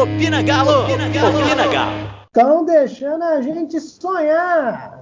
Opina 0.00 0.42
Galo! 0.42 0.84
Opina 0.84 1.10
Galo! 1.10 1.38
Opina 1.38 1.68
Galo! 1.68 2.08
Estão 2.24 2.64
deixando 2.64 3.22
a 3.22 3.42
gente 3.42 3.78
sonhar! 3.78 4.98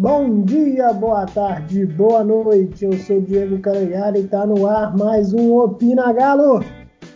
Bom 0.00 0.42
dia, 0.42 0.92
boa 0.92 1.24
tarde, 1.26 1.86
boa 1.86 2.24
noite. 2.24 2.84
Eu 2.84 2.94
sou 2.94 3.20
Diego 3.20 3.60
Calegari 3.60 4.18
e 4.18 4.24
está 4.24 4.44
no 4.44 4.66
ar 4.66 4.96
mais 4.96 5.32
um 5.32 5.54
Opina 5.54 6.12
Galo. 6.12 6.64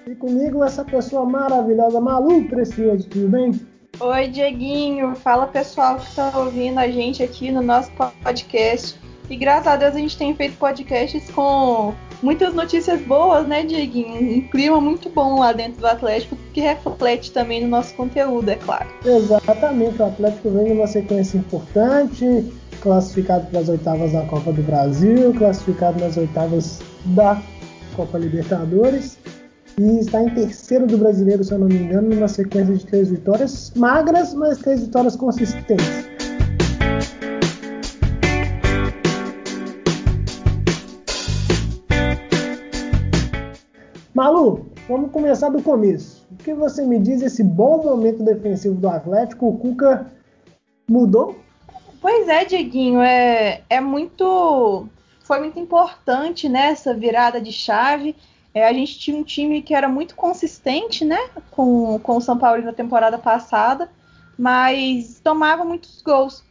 E 0.07 0.15
comigo 0.15 0.63
essa 0.63 0.85
pessoa 0.85 1.25
maravilhosa, 1.25 2.01
Malu 2.01 2.45
Precioso, 2.45 3.09
tudo 3.09 3.29
bem? 3.29 3.72
Oi, 4.01 4.27
Dieguinho. 4.29 5.15
Fala 5.15 5.47
pessoal 5.47 5.97
que 5.97 6.09
está 6.09 6.37
ouvindo 6.37 6.79
a 6.79 6.89
gente 6.89 7.23
aqui 7.23 7.53
no 7.53 7.63
nosso 7.63 7.91
podcast. 8.23 8.99
E 9.31 9.37
graças 9.37 9.67
a 9.67 9.77
Deus 9.77 9.95
a 9.95 9.99
gente 9.99 10.17
tem 10.17 10.35
feito 10.35 10.57
podcasts 10.57 11.31
com 11.31 11.95
muitas 12.23 12.53
notícias 12.55 13.01
boas, 13.03 13.47
né, 13.47 13.63
Dieguinho? 13.65 14.39
Um 14.39 14.49
clima 14.49 14.81
muito 14.81 15.09
bom 15.09 15.39
lá 15.39 15.53
dentro 15.53 15.81
do 15.81 15.87
Atlético, 15.87 16.37
que 16.53 16.61
reflete 16.61 17.31
também 17.33 17.63
no 17.63 17.69
nosso 17.69 17.95
conteúdo, 17.95 18.49
é 18.49 18.57
claro. 18.57 18.89
Exatamente, 19.05 20.03
o 20.03 20.07
Atlético 20.07 20.51
vem 20.51 20.75
numa 20.75 20.87
sequência 20.87 21.39
importante, 21.39 22.53
classificado 22.81 23.47
para 23.47 23.61
as 23.61 23.69
oitavas 23.69 24.13
da 24.13 24.23
Copa 24.23 24.53
do 24.53 24.63
Brasil, 24.63 25.33
classificado 25.35 26.01
nas 26.01 26.17
oitavas 26.17 26.81
da 27.05 27.41
Copa 27.95 28.19
Libertadores 28.19 29.17
e 29.79 29.99
está 30.01 30.23
em 30.23 30.29
terceiro 30.35 30.87
do 30.87 30.99
brasileiro, 30.99 31.43
se 31.43 31.53
eu 31.53 31.59
não 31.59 31.67
me 31.67 31.77
engano, 31.77 32.09
numa 32.09 32.29
sequência 32.29 32.75
de 32.75 32.87
três 32.87 33.11
vitórias 33.11 33.73
magras, 33.75 34.35
mas 34.35 34.59
três 34.59 34.83
vitórias 34.83 35.17
consistentes. 35.17 36.07
Malu, 44.15 44.67
vamos 44.87 45.11
começar 45.11 45.49
do 45.49 45.63
começo. 45.63 46.27
O 46.31 46.37
que 46.37 46.53
você 46.53 46.85
me 46.85 46.99
diz 46.99 47.23
esse 47.23 47.43
bom 47.43 47.83
momento 47.83 48.23
defensivo 48.23 48.75
do 48.75 48.89
Atlético? 48.89 49.49
O 49.49 49.57
Cuca 49.57 50.07
mudou? 50.89 51.35
Pois 52.01 52.29
é, 52.29 52.45
Dieguinho, 52.45 53.01
é, 53.01 53.63
é 53.71 53.81
muito. 53.81 54.87
Foi 55.25 55.39
muito 55.39 55.59
importante 55.59 56.49
nessa 56.49 56.93
né, 56.93 57.01
virada 57.01 57.41
de 57.41 57.53
chave. 57.53 58.15
É, 58.55 58.67
a 58.67 58.73
gente 58.73 58.99
tinha 58.99 59.17
um 59.17 59.23
time 59.23 59.63
que 59.63 59.75
era 59.75 59.89
muito 59.89 60.15
consistente, 60.15 61.05
né? 61.05 61.19
Com, 61.51 61.99
com 62.01 62.17
o 62.17 62.21
São 62.21 62.37
Paulo 62.37 62.63
na 62.63 62.73
temporada 62.73 63.19
passada, 63.19 63.91
mas 64.39 65.21
tomava 65.21 65.65
muitos 65.65 66.03
gols. 66.03 66.45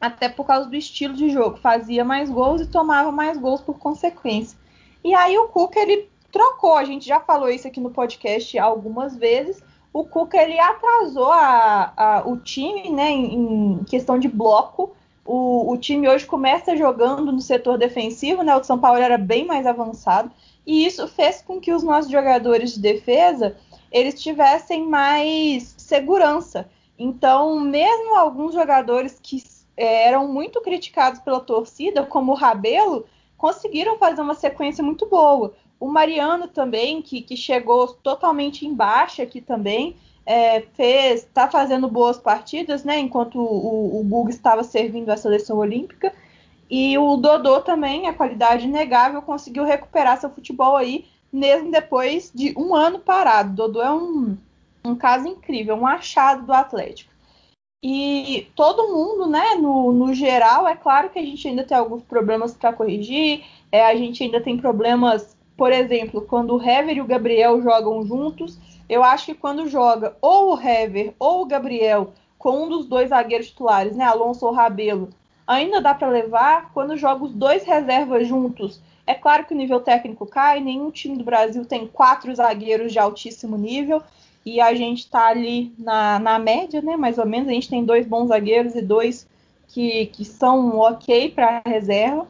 Até 0.00 0.28
por 0.28 0.46
causa 0.46 0.68
do 0.68 0.76
estilo 0.76 1.14
de 1.14 1.30
jogo. 1.30 1.56
Fazia 1.56 2.04
mais 2.04 2.30
gols 2.30 2.60
e 2.60 2.66
tomava 2.66 3.10
mais 3.10 3.36
gols 3.38 3.60
por 3.60 3.78
consequência. 3.78 4.56
E 5.02 5.14
aí 5.14 5.36
o 5.38 5.48
Cuca, 5.48 5.80
ele 5.80 6.08
trocou. 6.30 6.76
A 6.76 6.84
gente 6.84 7.06
já 7.06 7.18
falou 7.18 7.48
isso 7.48 7.66
aqui 7.66 7.80
no 7.80 7.90
podcast 7.90 8.56
algumas 8.58 9.16
vezes. 9.16 9.60
O 9.92 10.04
Cuca, 10.04 10.36
ele 10.36 10.58
atrasou 10.60 11.32
a, 11.32 11.92
a, 11.96 12.28
o 12.28 12.36
time, 12.36 12.90
né? 12.90 13.10
Em, 13.10 13.80
em 13.80 13.84
questão 13.84 14.18
de 14.18 14.28
bloco. 14.28 14.94
O, 15.24 15.72
o, 15.72 15.76
time 15.76 16.08
hoje 16.08 16.24
começa 16.24 16.76
jogando 16.76 17.32
no 17.32 17.40
setor 17.40 17.76
defensivo, 17.76 18.42
né? 18.42 18.54
O 18.56 18.64
São 18.64 18.78
Paulo 18.78 18.98
era 18.98 19.18
bem 19.18 19.44
mais 19.44 19.66
avançado 19.66 20.30
e 20.68 20.84
isso 20.84 21.08
fez 21.08 21.40
com 21.40 21.58
que 21.58 21.72
os 21.72 21.82
nossos 21.82 22.12
jogadores 22.12 22.74
de 22.74 22.80
defesa 22.80 23.56
eles 23.90 24.20
tivessem 24.20 24.86
mais 24.86 25.74
segurança. 25.78 26.68
Então, 26.98 27.58
mesmo 27.58 28.14
alguns 28.14 28.52
jogadores 28.52 29.18
que 29.22 29.42
é, 29.74 30.08
eram 30.08 30.28
muito 30.28 30.60
criticados 30.60 31.20
pela 31.20 31.40
torcida, 31.40 32.04
como 32.04 32.32
o 32.32 32.34
Rabelo, 32.34 33.06
conseguiram 33.38 33.96
fazer 33.96 34.20
uma 34.20 34.34
sequência 34.34 34.84
muito 34.84 35.06
boa. 35.06 35.54
O 35.80 35.88
Mariano 35.88 36.46
também, 36.48 37.00
que, 37.00 37.22
que 37.22 37.34
chegou 37.34 37.88
totalmente 37.88 38.66
embaixo 38.66 39.22
aqui 39.22 39.40
também, 39.40 39.96
é, 40.26 40.60
fez, 40.74 41.22
está 41.22 41.48
fazendo 41.48 41.88
boas 41.88 42.18
partidas, 42.18 42.84
né? 42.84 42.98
Enquanto 42.98 43.40
o, 43.40 44.06
o 44.06 44.28
estava 44.28 44.62
servindo 44.62 45.08
a 45.08 45.16
seleção 45.16 45.56
olímpica. 45.56 46.12
E 46.70 46.98
o 46.98 47.16
Dodô 47.16 47.60
também, 47.60 48.06
a 48.06 48.12
qualidade 48.12 48.66
inegável, 48.66 49.22
conseguiu 49.22 49.64
recuperar 49.64 50.20
seu 50.20 50.30
futebol 50.30 50.76
aí, 50.76 51.06
mesmo 51.32 51.70
depois 51.70 52.30
de 52.34 52.54
um 52.56 52.74
ano 52.74 52.98
parado. 52.98 53.54
Dodô 53.54 53.82
é 53.82 53.90
um, 53.90 54.36
um 54.84 54.94
caso 54.94 55.26
incrível, 55.26 55.76
um 55.76 55.86
achado 55.86 56.44
do 56.44 56.52
Atlético. 56.52 57.10
E 57.82 58.48
todo 58.56 58.88
mundo, 58.88 59.28
né, 59.28 59.54
no, 59.54 59.92
no 59.92 60.12
geral, 60.12 60.66
é 60.66 60.74
claro 60.74 61.10
que 61.10 61.18
a 61.18 61.24
gente 61.24 61.46
ainda 61.46 61.62
tem 61.62 61.76
alguns 61.76 62.02
problemas 62.02 62.52
para 62.52 62.72
corrigir, 62.72 63.44
é, 63.70 63.86
a 63.86 63.94
gente 63.94 64.22
ainda 64.22 64.40
tem 64.40 64.58
problemas, 64.58 65.36
por 65.56 65.70
exemplo, 65.70 66.22
quando 66.22 66.56
o 66.56 66.62
Hever 66.62 66.96
e 66.96 67.00
o 67.00 67.06
Gabriel 67.06 67.62
jogam 67.62 68.04
juntos. 68.04 68.58
Eu 68.88 69.04
acho 69.04 69.26
que 69.26 69.34
quando 69.34 69.68
joga 69.68 70.16
ou 70.20 70.54
o 70.54 70.60
Hever 70.60 71.14
ou 71.18 71.42
o 71.42 71.46
Gabriel 71.46 72.12
com 72.36 72.64
um 72.64 72.68
dos 72.68 72.86
dois 72.86 73.10
zagueiros 73.10 73.48
titulares, 73.48 73.94
né, 73.94 74.04
Alonso 74.04 74.44
ou 74.46 74.52
Rabelo, 74.52 75.10
ainda 75.48 75.80
dá 75.80 75.94
para 75.94 76.08
levar 76.08 76.70
quando 76.74 76.96
joga 76.96 77.24
os 77.24 77.32
dois 77.32 77.64
reservas 77.64 78.28
juntos. 78.28 78.80
É 79.06 79.14
claro 79.14 79.46
que 79.46 79.54
o 79.54 79.56
nível 79.56 79.80
técnico 79.80 80.26
cai, 80.26 80.60
nenhum 80.60 80.90
time 80.90 81.16
do 81.16 81.24
Brasil 81.24 81.64
tem 81.64 81.86
quatro 81.86 82.34
zagueiros 82.34 82.92
de 82.92 82.98
altíssimo 82.98 83.56
nível, 83.56 84.02
e 84.44 84.60
a 84.60 84.74
gente 84.74 85.00
está 85.00 85.28
ali 85.28 85.74
na, 85.78 86.18
na 86.18 86.38
média, 86.38 86.80
né? 86.80 86.96
Mais 86.96 87.18
ou 87.18 87.26
menos, 87.26 87.48
a 87.48 87.52
gente 87.52 87.68
tem 87.68 87.84
dois 87.84 88.06
bons 88.06 88.28
zagueiros 88.28 88.74
e 88.74 88.82
dois 88.82 89.26
que, 89.68 90.06
que 90.06 90.24
são 90.24 90.78
ok 90.78 91.30
para 91.30 91.62
reserva. 91.66 92.26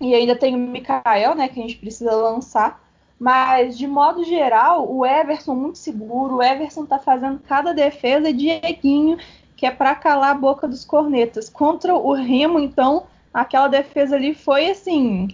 E 0.00 0.14
ainda 0.14 0.34
tem 0.34 0.54
o 0.54 0.58
Mikael, 0.58 1.34
né? 1.34 1.48
Que 1.48 1.60
a 1.60 1.62
gente 1.62 1.76
precisa 1.76 2.12
lançar. 2.12 2.82
Mas, 3.18 3.78
de 3.78 3.86
modo 3.86 4.24
geral, 4.24 4.92
o 4.92 5.06
Everson 5.06 5.54
muito 5.54 5.78
seguro. 5.78 6.36
O 6.36 6.42
Everson 6.42 6.84
está 6.84 6.98
fazendo 6.98 7.40
cada 7.46 7.72
defesa. 7.72 8.32
Dieguinho 8.32 9.16
que 9.56 9.66
é 9.66 9.70
para 9.70 9.94
calar 9.94 10.30
a 10.30 10.38
boca 10.38 10.66
dos 10.66 10.84
cornetas. 10.84 11.48
Contra 11.48 11.94
o 11.94 12.12
Remo, 12.12 12.58
então, 12.58 13.04
aquela 13.32 13.68
defesa 13.68 14.16
ali 14.16 14.34
foi 14.34 14.70
assim 14.70 15.28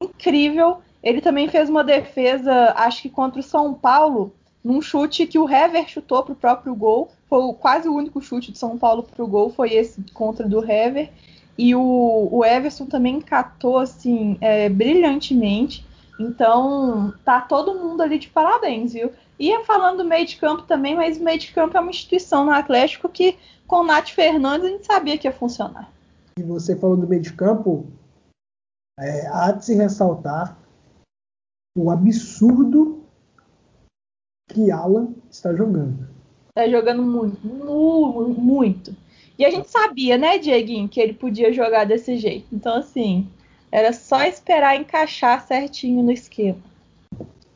incrível. 0.00 0.78
Ele 1.02 1.20
também 1.20 1.48
fez 1.48 1.68
uma 1.68 1.82
defesa, 1.82 2.72
acho 2.76 3.02
que 3.02 3.10
contra 3.10 3.40
o 3.40 3.42
São 3.42 3.74
Paulo, 3.74 4.32
num 4.62 4.80
chute 4.80 5.26
que 5.26 5.38
o 5.38 5.48
Hever 5.48 5.88
chutou 5.88 6.22
para 6.22 6.32
o 6.32 6.36
próprio 6.36 6.74
gol. 6.74 7.10
Foi 7.28 7.52
quase 7.54 7.88
o 7.88 7.94
único 7.94 8.20
chute 8.20 8.52
de 8.52 8.58
São 8.58 8.78
Paulo 8.78 9.02
para 9.02 9.24
o 9.24 9.26
gol, 9.26 9.50
foi 9.50 9.72
esse 9.72 10.02
contra 10.12 10.46
do 10.46 10.64
Hever. 10.64 11.10
E 11.58 11.74
o, 11.74 12.28
o 12.30 12.44
Everson 12.44 12.86
também 12.86 13.20
catou 13.20 13.78
assim 13.78 14.38
é, 14.40 14.68
brilhantemente. 14.68 15.84
Então 16.18 17.12
tá 17.24 17.40
todo 17.40 17.74
mundo 17.74 18.02
ali 18.02 18.18
de 18.18 18.28
parabéns, 18.28 18.92
viu? 18.92 19.10
Ia 19.38 19.64
falando 19.64 19.98
do 19.98 20.04
meio 20.04 20.26
de 20.26 20.36
campo 20.36 20.62
também, 20.62 20.94
mas 20.94 21.18
o 21.18 21.24
meio 21.24 21.38
de 21.38 21.52
campo 21.52 21.76
é 21.76 21.80
uma 21.80 21.90
instituição 21.90 22.44
no 22.44 22.52
Atlético 22.52 23.08
que 23.08 23.38
com 23.66 23.76
o 23.76 23.84
Nath 23.84 24.10
Fernandes 24.10 24.66
a 24.66 24.70
gente 24.70 24.86
sabia 24.86 25.18
que 25.18 25.26
ia 25.26 25.32
funcionar. 25.32 25.90
E 26.38 26.42
você 26.42 26.76
falou 26.76 26.96
do 26.96 27.06
meio 27.06 27.22
de 27.22 27.32
campo, 27.32 27.86
é, 28.98 29.26
há 29.28 29.52
de 29.52 29.64
se 29.64 29.74
ressaltar 29.74 30.56
o 31.76 31.90
absurdo 31.90 33.02
que 34.48 34.70
Alan 34.70 35.14
está 35.30 35.54
jogando. 35.54 36.08
Está 36.48 36.68
jogando 36.68 37.02
muito, 37.02 37.46
muito, 37.46 38.40
muito. 38.40 38.96
E 39.38 39.44
a 39.44 39.50
gente 39.50 39.70
sabia, 39.70 40.18
né, 40.18 40.38
Dieguinho, 40.38 40.88
que 40.88 41.00
ele 41.00 41.14
podia 41.14 41.52
jogar 41.52 41.84
desse 41.84 42.18
jeito. 42.18 42.46
Então, 42.52 42.76
assim, 42.76 43.28
era 43.70 43.92
só 43.92 44.22
esperar 44.24 44.76
encaixar 44.76 45.46
certinho 45.46 46.02
no 46.02 46.12
esquema. 46.12 46.60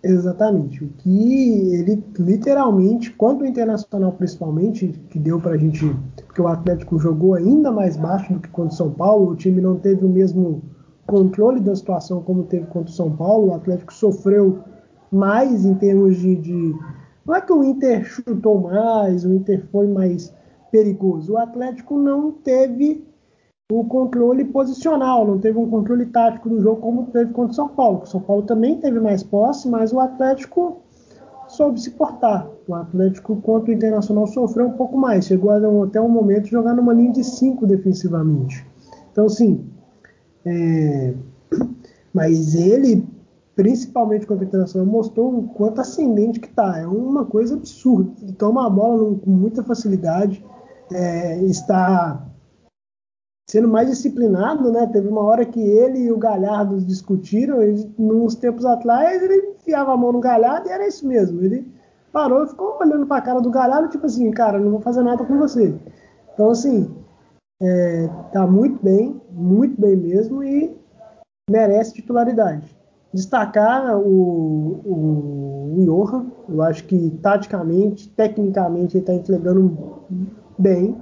Exatamente. 0.07 0.85
O 0.85 0.89
que 0.99 1.75
ele 1.75 2.03
literalmente, 2.19 3.11
quanto 3.13 3.43
o 3.43 3.47
Internacional 3.47 4.13
principalmente, 4.13 4.89
que 5.11 5.19
deu 5.19 5.41
pra 5.41 5.57
gente. 5.57 5.85
Porque 6.27 6.41
o 6.41 6.47
Atlético 6.47 6.99
jogou 6.99 7.35
ainda 7.35 7.73
mais 7.73 7.97
baixo 7.97 8.33
do 8.33 8.41
que 8.41 8.49
contra 8.49 8.73
o 8.73 8.77
São 8.77 8.91
Paulo, 8.91 9.31
o 9.31 9.37
time 9.37 9.61
não 9.61 9.77
teve 9.77 10.05
o 10.05 10.09
mesmo 10.09 10.63
controle 11.07 11.61
da 11.61 11.75
situação 11.75 12.23
como 12.23 12.45
teve 12.45 12.67
contra 12.67 12.91
o 12.91 12.95
São 12.95 13.11
Paulo, 13.11 13.49
o 13.49 13.55
Atlético 13.55 13.95
sofreu 13.95 14.59
mais 15.11 15.65
em 15.65 15.75
termos 15.75 16.17
de, 16.17 16.37
de. 16.37 16.75
Não 17.25 17.35
é 17.35 17.41
que 17.41 17.53
o 17.53 17.65
Inter 17.65 18.05
chutou 18.05 18.61
mais, 18.61 19.25
o 19.25 19.33
Inter 19.33 19.65
foi 19.73 19.87
mais 19.89 20.33
perigoso. 20.71 21.33
O 21.33 21.39
Atlético 21.39 21.99
não 21.99 22.31
teve 22.31 23.05
o 23.73 23.85
controle 23.85 24.45
posicional, 24.45 25.27
não 25.27 25.39
teve 25.41 25.59
um 25.59 25.69
controle 25.69 26.07
tático 26.07 26.49
do 26.49 26.61
jogo 26.61 26.81
como 26.81 27.07
teve 27.07 27.33
contra 27.33 27.51
o 27.51 27.55
São 27.55 27.69
Paulo. 27.69 28.03
O 28.03 28.07
São 28.07 28.21
Paulo 28.21 28.43
também 28.43 28.79
teve 28.79 29.01
mais 29.01 29.25
posse, 29.25 29.69
mas 29.69 29.93
o 29.93 29.99
Atlético 29.99 30.83
soube 31.49 31.81
se 31.81 31.91
portar. 31.91 32.49
O 32.69 32.75
Atlético 32.75 33.35
contra 33.37 33.71
o 33.71 33.75
Internacional 33.75 34.29
sofreu 34.29 34.67
um 34.67 34.73
pouco 34.73 34.97
mais, 34.97 35.27
chegou 35.27 35.51
até 35.83 36.01
um 36.01 36.09
momento 36.09 36.47
jogar 36.47 36.75
numa 36.75 36.93
linha 36.93 37.13
de 37.13 37.25
5 37.25 37.67
defensivamente. 37.67 38.65
Então, 39.11 39.29
sim, 39.29 39.65
é... 40.45 41.15
mas 42.15 42.55
ele, 42.55 43.05
principalmente 43.57 44.27
contra 44.27 44.45
o 44.45 44.47
Internacional, 44.47 44.87
mostrou 44.87 45.41
o 45.41 45.49
quanto 45.49 45.81
ascendente 45.81 46.39
que 46.39 46.49
tá. 46.49 46.79
É 46.79 46.87
uma 46.87 47.25
coisa 47.25 47.57
absurda. 47.57 48.13
Ele 48.23 48.33
toma 48.33 48.65
a 48.65 48.71
bola 48.71 49.19
com 49.19 49.31
muita 49.31 49.65
facilidade 49.65 50.45
é, 50.93 51.43
está 51.43 52.26
sendo 53.49 53.69
mais 53.69 53.89
disciplinado, 53.89 54.73
né? 54.73 54.87
Teve 54.93 55.09
uma 55.09 55.23
hora 55.23 55.45
que 55.45 55.61
ele 55.61 56.01
e 56.01 56.13
o 56.13 56.19
Galhardo 56.19 56.81
discutiram, 56.81 57.59
uns 57.99 58.35
tempos 58.35 58.65
atrás 58.65 59.23
ele 59.23 59.55
enfiava 59.59 59.93
a 59.93 59.97
mão 59.97 60.13
no 60.13 60.21
Galhardo 60.21 60.69
e 60.69 60.73
era 60.73 60.87
isso 60.87 61.07
mesmo. 61.07 61.43
Ele 61.43 61.67
parou 62.13 62.45
e 62.45 62.49
ficou 62.49 62.79
olhando 62.81 63.07
para 63.07 63.19
a 63.19 63.23
cara 63.23 63.41
do 63.41 63.51
Galhardo, 63.51 63.89
tipo 63.89 64.07
assim, 64.07 64.31
cara, 64.31 64.59
não 64.59 64.71
vou 64.71 64.81
fazer 64.81 65.03
nada 65.03 65.25
com 65.25 65.39
você. 65.39 65.75
Então, 66.35 66.51
assim, 66.51 66.95
é, 67.63 68.09
tá 68.33 68.47
muito 68.47 68.83
bem, 68.83 69.21
muito 69.31 69.81
bem 69.81 69.97
mesmo 69.97 70.43
e 70.43 70.77
merece 71.49 71.95
titularidade. 71.95 72.77
Destacar 73.15 73.97
o, 73.97 74.81
o, 74.85 75.75
o 75.79 75.85
Johan, 75.85 76.27
eu 76.49 76.61
acho 76.63 76.85
que 76.85 77.11
taticamente, 77.23 78.09
tecnicamente, 78.11 78.97
ele 78.97 79.03
está 79.03 79.15
entregando 79.15 80.03
bem. 80.59 80.97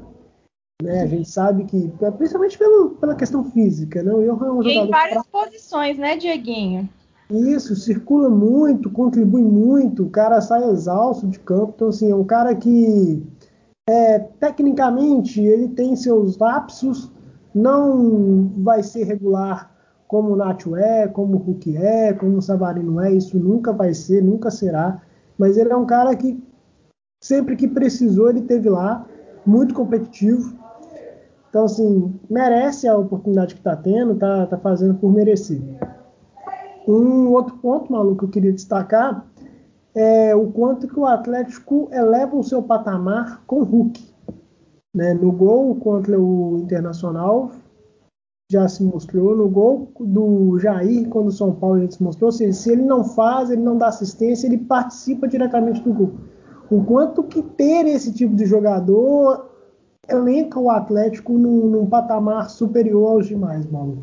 Né? 0.84 1.02
A 1.02 1.06
gente 1.06 1.28
sabe 1.28 1.64
que, 1.64 1.90
principalmente 2.18 2.58
pelo, 2.58 2.90
pela 2.90 3.14
questão 3.14 3.44
física, 3.44 4.02
né? 4.02 4.12
o 4.12 4.22
Johan 4.22 4.46
é 4.46 4.52
um 4.52 4.62
e 4.62 4.74
jogador. 4.74 4.86
Em 4.86 4.90
várias 4.90 5.26
pra... 5.26 5.42
posições, 5.44 5.98
né, 5.98 6.16
Dieguinho? 6.16 6.88
Isso, 7.30 7.74
circula 7.74 8.28
muito, 8.28 8.90
contribui 8.90 9.42
muito, 9.42 10.04
o 10.04 10.10
cara 10.10 10.40
sai 10.42 10.62
exausto 10.70 11.26
de 11.26 11.38
campo. 11.38 11.72
Então, 11.74 11.88
assim, 11.88 12.10
é 12.10 12.14
um 12.14 12.24
cara 12.24 12.54
que 12.54 13.22
é, 13.88 14.18
tecnicamente 14.18 15.40
ele 15.40 15.68
tem 15.68 15.96
seus 15.96 16.36
lapsos, 16.36 17.10
não 17.54 18.52
vai 18.58 18.82
ser 18.82 19.04
regular 19.04 19.72
como 20.06 20.32
o 20.32 20.36
Nacho 20.36 20.76
é, 20.76 21.08
como 21.08 21.36
o 21.36 21.38
Hulk 21.38 21.76
é, 21.76 22.12
como 22.12 22.36
o 22.36 22.42
Savarino 22.42 23.00
é, 23.00 23.12
isso 23.12 23.38
nunca 23.38 23.72
vai 23.72 23.94
ser, 23.94 24.22
nunca 24.22 24.50
será. 24.50 25.00
Mas 25.38 25.56
ele 25.56 25.72
é 25.72 25.76
um 25.76 25.86
cara 25.86 26.14
que 26.14 26.40
sempre 27.22 27.56
que 27.56 27.66
precisou 27.66 28.28
ele 28.28 28.42
teve 28.42 28.68
lá, 28.68 29.06
muito 29.46 29.72
competitivo. 29.72 30.53
Então, 31.54 31.66
assim, 31.66 32.12
merece 32.28 32.88
a 32.88 32.98
oportunidade 32.98 33.54
que 33.54 33.60
está 33.60 33.76
tendo, 33.76 34.16
tá, 34.16 34.44
tá 34.44 34.58
fazendo 34.58 34.94
por 34.94 35.12
merecer. 35.12 35.62
Um 36.84 37.28
outro 37.28 37.56
ponto, 37.58 37.92
maluco, 37.92 38.18
que 38.18 38.24
eu 38.24 38.28
queria 38.28 38.52
destacar 38.52 39.24
é 39.94 40.34
o 40.34 40.50
quanto 40.50 40.88
que 40.88 40.98
o 40.98 41.06
Atlético 41.06 41.88
eleva 41.92 42.34
o 42.34 42.42
seu 42.42 42.60
patamar 42.60 43.44
com 43.46 43.60
o 43.60 43.62
Hulk. 43.62 44.04
Né? 44.96 45.14
No 45.14 45.30
gol 45.30 45.76
contra 45.76 46.20
o 46.20 46.58
Internacional, 46.58 47.52
já 48.50 48.66
se 48.66 48.82
mostrou. 48.82 49.36
No 49.36 49.48
gol 49.48 49.92
do 50.00 50.58
Jair, 50.58 51.08
quando 51.08 51.28
o 51.28 51.32
São 51.32 51.54
Paulo 51.54 51.80
já 51.82 51.90
se 51.92 52.02
mostrou. 52.02 52.32
Se, 52.32 52.52
se 52.52 52.72
ele 52.72 52.82
não 52.82 53.04
faz, 53.04 53.48
ele 53.48 53.62
não 53.62 53.78
dá 53.78 53.86
assistência, 53.86 54.48
ele 54.48 54.58
participa 54.58 55.28
diretamente 55.28 55.80
do 55.82 55.94
gol. 55.94 56.14
O 56.68 56.82
quanto 56.82 57.22
que 57.22 57.40
ter 57.40 57.86
esse 57.86 58.12
tipo 58.12 58.34
de 58.34 58.44
jogador 58.44 59.53
elenca 60.08 60.58
o 60.58 60.70
Atlético 60.70 61.32
num, 61.32 61.66
num 61.66 61.86
patamar 61.86 62.50
superior 62.50 63.12
aos 63.12 63.26
demais, 63.26 63.64
maluco. 63.70 64.02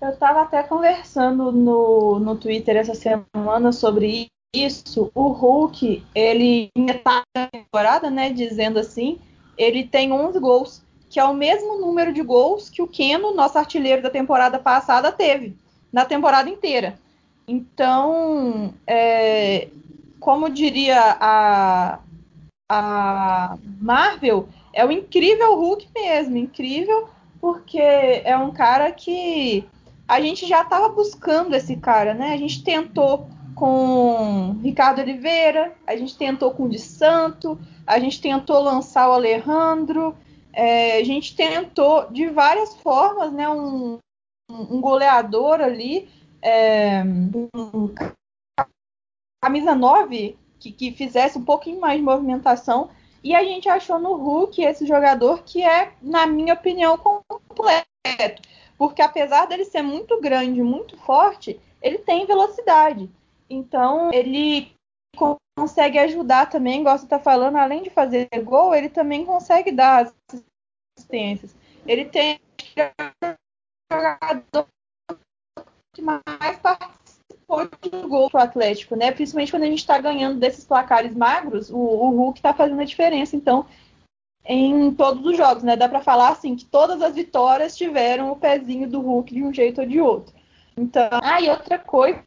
Eu 0.00 0.10
estava 0.10 0.42
até 0.42 0.62
conversando 0.62 1.52
no, 1.52 2.18
no 2.18 2.36
Twitter 2.36 2.76
essa 2.76 2.94
semana 2.94 3.70
sobre 3.70 4.26
isso. 4.54 5.10
O 5.14 5.28
Hulk, 5.28 6.04
ele, 6.14 6.70
metade 6.76 7.24
da 7.34 7.46
temporada, 7.46 8.10
né, 8.10 8.30
dizendo 8.30 8.78
assim, 8.78 9.18
ele 9.56 9.84
tem 9.84 10.12
11 10.12 10.38
gols, 10.40 10.82
que 11.08 11.20
é 11.20 11.24
o 11.24 11.34
mesmo 11.34 11.78
número 11.80 12.12
de 12.12 12.22
gols 12.22 12.68
que 12.68 12.82
o 12.82 12.88
Keno, 12.88 13.34
nosso 13.34 13.58
artilheiro 13.58 14.02
da 14.02 14.10
temporada 14.10 14.58
passada, 14.58 15.12
teve, 15.12 15.56
na 15.92 16.04
temporada 16.04 16.50
inteira. 16.50 16.98
Então, 17.46 18.74
é, 18.86 19.68
como 20.18 20.50
diria 20.50 21.16
a, 21.20 21.98
a 22.72 23.58
Marvel, 23.78 24.48
é 24.72 24.84
o 24.84 24.90
incrível 24.90 25.54
Hulk 25.56 25.88
mesmo, 25.94 26.38
incrível, 26.38 27.10
porque 27.38 27.78
é 27.78 28.34
um 28.38 28.50
cara 28.50 28.90
que 28.90 29.68
a 30.08 30.18
gente 30.20 30.46
já 30.46 30.62
estava 30.62 30.88
buscando 30.88 31.54
esse 31.54 31.76
cara, 31.76 32.14
né? 32.14 32.32
A 32.32 32.36
gente 32.38 32.64
tentou 32.64 33.28
com 33.54 34.58
Ricardo 34.62 35.02
Oliveira, 35.02 35.74
a 35.86 35.94
gente 35.96 36.16
tentou 36.16 36.52
com 36.52 36.64
o 36.64 36.68
de 36.68 36.78
Santo, 36.78 37.60
a 37.86 37.98
gente 37.98 38.22
tentou 38.22 38.58
lançar 38.60 39.10
o 39.10 39.12
Alejandro, 39.12 40.16
é, 40.50 40.96
a 40.96 41.04
gente 41.04 41.36
tentou 41.36 42.10
de 42.10 42.28
várias 42.28 42.74
formas, 42.76 43.30
né? 43.32 43.48
Um, 43.50 43.98
um 44.50 44.80
goleador 44.80 45.60
ali, 45.60 46.08
é, 46.40 47.02
um 47.04 47.92
camisa 49.42 49.74
9 49.74 50.38
que, 50.62 50.72
que 50.72 50.92
fizesse 50.92 51.38
um 51.38 51.44
pouquinho 51.44 51.80
mais 51.80 51.98
de 51.98 52.04
movimentação. 52.04 52.90
E 53.22 53.34
a 53.34 53.42
gente 53.42 53.68
achou 53.68 53.98
no 53.98 54.14
Hulk 54.14 54.62
esse 54.62 54.86
jogador 54.86 55.42
que 55.44 55.62
é, 55.62 55.92
na 56.00 56.26
minha 56.26 56.54
opinião, 56.54 56.96
completo 56.98 57.92
porque 58.82 59.00
apesar 59.00 59.46
dele 59.46 59.64
ser 59.64 59.80
muito 59.80 60.20
grande, 60.20 60.60
muito 60.60 60.96
forte, 60.96 61.60
ele 61.80 61.98
tem 61.98 62.26
velocidade. 62.26 63.08
Então, 63.48 64.12
ele 64.12 64.72
consegue 65.56 66.00
ajudar 66.00 66.50
também, 66.50 66.82
gosta 66.82 67.00
de 67.00 67.04
estar 67.04 67.18
tá 67.18 67.22
falando, 67.22 67.56
além 67.56 67.84
de 67.84 67.90
fazer 67.90 68.28
gol, 68.42 68.74
ele 68.74 68.88
também 68.88 69.24
consegue 69.24 69.70
dar 69.70 70.12
assistências. 70.98 71.54
Ele 71.86 72.06
tem 72.06 72.40
jogador 73.92 74.66
que 75.94 76.02
mais 76.02 76.58
participou 76.60 77.01
do 77.82 78.08
gol 78.08 78.30
pro 78.30 78.40
Atlético, 78.40 78.96
né? 78.96 79.12
Principalmente 79.12 79.50
quando 79.50 79.64
a 79.64 79.66
gente 79.66 79.78
está 79.78 79.98
ganhando 79.98 80.38
desses 80.38 80.64
placares 80.64 81.14
magros, 81.14 81.70
o, 81.70 81.76
o 81.76 82.10
Hulk 82.10 82.38
está 82.38 82.52
fazendo 82.54 82.80
a 82.80 82.84
diferença. 82.84 83.36
Então, 83.36 83.66
em 84.44 84.92
todos 84.92 85.24
os 85.24 85.36
jogos, 85.36 85.62
né? 85.62 85.76
Dá 85.76 85.88
para 85.88 86.00
falar 86.00 86.30
assim 86.30 86.56
que 86.56 86.64
todas 86.64 87.00
as 87.00 87.14
vitórias 87.14 87.76
tiveram 87.76 88.30
o 88.32 88.36
pezinho 88.36 88.88
do 88.88 89.00
Hulk 89.00 89.32
de 89.32 89.42
um 89.42 89.52
jeito 89.52 89.80
ou 89.80 89.86
de 89.86 90.00
outro. 90.00 90.34
Então, 90.76 91.08
ah, 91.22 91.40
e 91.40 91.50
outra 91.50 91.78
coisa 91.78 92.22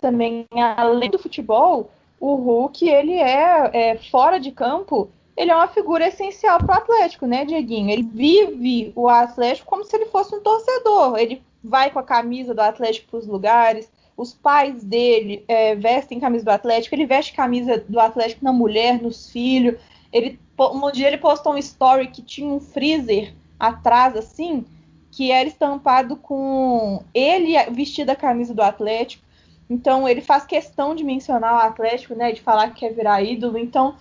também, 0.00 0.46
além 0.76 1.10
do 1.10 1.18
futebol, 1.18 1.90
o 2.18 2.34
Hulk 2.34 2.88
ele 2.88 3.14
é, 3.14 3.70
é 3.92 3.96
fora 4.10 4.38
de 4.38 4.50
campo, 4.50 5.10
ele 5.36 5.50
é 5.50 5.54
uma 5.54 5.68
figura 5.68 6.08
essencial 6.08 6.58
para 6.58 6.74
o 6.74 6.78
Atlético, 6.78 7.26
né, 7.26 7.44
Dieguinho? 7.44 7.90
Ele 7.90 8.02
vive 8.02 8.92
o 8.94 9.08
Atlético 9.08 9.70
como 9.70 9.84
se 9.84 9.96
ele 9.96 10.06
fosse 10.06 10.34
um 10.34 10.40
torcedor. 10.40 11.18
Ele 11.18 11.42
vai 11.62 11.90
com 11.90 11.98
a 11.98 12.02
camisa 12.02 12.54
do 12.54 12.60
Atlético 12.60 13.10
para 13.10 13.18
os 13.20 13.26
lugares. 13.26 13.90
Os 14.16 14.32
pais 14.34 14.82
dele 14.84 15.44
é, 15.48 15.74
vestem 15.74 16.20
camisa 16.20 16.44
do 16.44 16.50
Atlético, 16.50 16.94
ele 16.94 17.06
veste 17.06 17.32
camisa 17.32 17.82
do 17.88 17.98
Atlético 17.98 18.44
na 18.44 18.52
mulher, 18.52 19.00
nos 19.00 19.30
filhos. 19.30 19.76
Ele 20.12 20.38
um 20.58 20.90
dia 20.90 21.06
ele 21.06 21.16
postou 21.16 21.54
um 21.54 21.58
story 21.58 22.08
que 22.08 22.20
tinha 22.20 22.52
um 22.52 22.60
freezer 22.60 23.32
atrás, 23.58 24.14
assim, 24.14 24.66
que 25.10 25.30
era 25.30 25.48
estampado 25.48 26.16
com 26.16 27.02
ele 27.14 27.56
vestido 27.70 28.10
a 28.10 28.16
camisa 28.16 28.52
do 28.52 28.62
Atlético. 28.62 29.24
Então 29.70 30.08
ele 30.08 30.20
faz 30.20 30.44
questão 30.44 30.94
de 30.94 31.02
mencionar 31.02 31.54
o 31.54 31.68
Atlético, 31.68 32.14
né? 32.14 32.32
De 32.32 32.42
falar 32.42 32.70
que 32.70 32.80
quer 32.80 32.92
virar 32.92 33.22
ídolo. 33.22 33.56
Então 33.56 33.94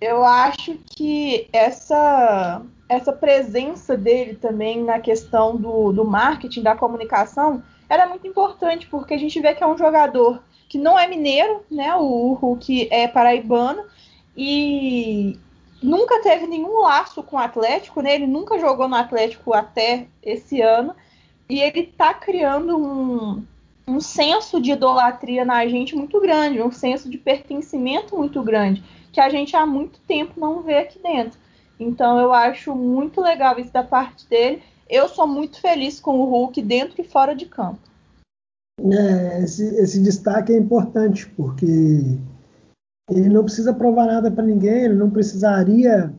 eu 0.00 0.24
acho 0.24 0.78
que 0.96 1.48
essa 1.52 2.62
essa 2.88 3.12
presença 3.12 3.96
dele 3.96 4.34
também 4.34 4.82
na 4.82 4.98
questão 4.98 5.56
do, 5.56 5.92
do 5.92 6.04
marketing, 6.04 6.62
da 6.62 6.74
comunicação, 6.74 7.62
era 7.88 8.08
muito 8.08 8.26
importante, 8.26 8.88
porque 8.88 9.14
a 9.14 9.18
gente 9.18 9.38
vê 9.40 9.54
que 9.54 9.62
é 9.62 9.66
um 9.66 9.78
jogador 9.78 10.42
que 10.68 10.76
não 10.76 10.98
é 10.98 11.06
mineiro, 11.06 11.62
né? 11.70 11.94
O 11.94 12.32
Hulk 12.32 12.88
é 12.90 13.06
paraibano, 13.06 13.84
e 14.36 15.38
nunca 15.82 16.20
teve 16.22 16.46
nenhum 16.46 16.80
laço 16.80 17.22
com 17.22 17.36
o 17.36 17.38
Atlético, 17.38 18.00
né? 18.00 18.14
Ele 18.14 18.26
nunca 18.26 18.58
jogou 18.58 18.88
no 18.88 18.96
Atlético 18.96 19.52
até 19.52 20.06
esse 20.22 20.60
ano. 20.60 20.94
E 21.48 21.60
ele 21.60 21.84
tá 21.84 22.14
criando 22.14 22.76
um, 22.76 23.44
um 23.86 24.00
senso 24.00 24.60
de 24.60 24.72
idolatria 24.72 25.44
na 25.44 25.66
gente 25.66 25.96
muito 25.96 26.20
grande, 26.20 26.62
um 26.62 26.70
senso 26.70 27.10
de 27.10 27.18
pertencimento 27.18 28.16
muito 28.16 28.42
grande, 28.42 28.82
que 29.12 29.20
a 29.20 29.28
gente 29.28 29.56
há 29.56 29.66
muito 29.66 30.00
tempo 30.00 30.38
não 30.38 30.62
vê 30.62 30.78
aqui 30.78 30.98
dentro. 30.98 31.38
Então 31.78 32.20
eu 32.20 32.32
acho 32.32 32.74
muito 32.74 33.20
legal 33.20 33.58
isso 33.58 33.72
da 33.72 33.82
parte 33.82 34.28
dele. 34.28 34.62
Eu 34.88 35.08
sou 35.08 35.26
muito 35.26 35.60
feliz 35.60 36.00
com 36.00 36.18
o 36.18 36.24
Hulk 36.24 36.60
dentro 36.62 37.00
e 37.00 37.04
fora 37.04 37.34
de 37.34 37.46
campo. 37.46 37.78
É, 38.80 39.42
esse, 39.42 39.64
esse 39.76 40.00
destaque 40.02 40.52
é 40.52 40.58
importante, 40.58 41.26
porque 41.36 42.16
ele 43.10 43.28
não 43.28 43.44
precisa 43.44 43.74
provar 43.74 44.06
nada 44.06 44.30
para 44.30 44.44
ninguém, 44.44 44.84
ele 44.84 44.94
não 44.94 45.10
precisaria 45.10 46.12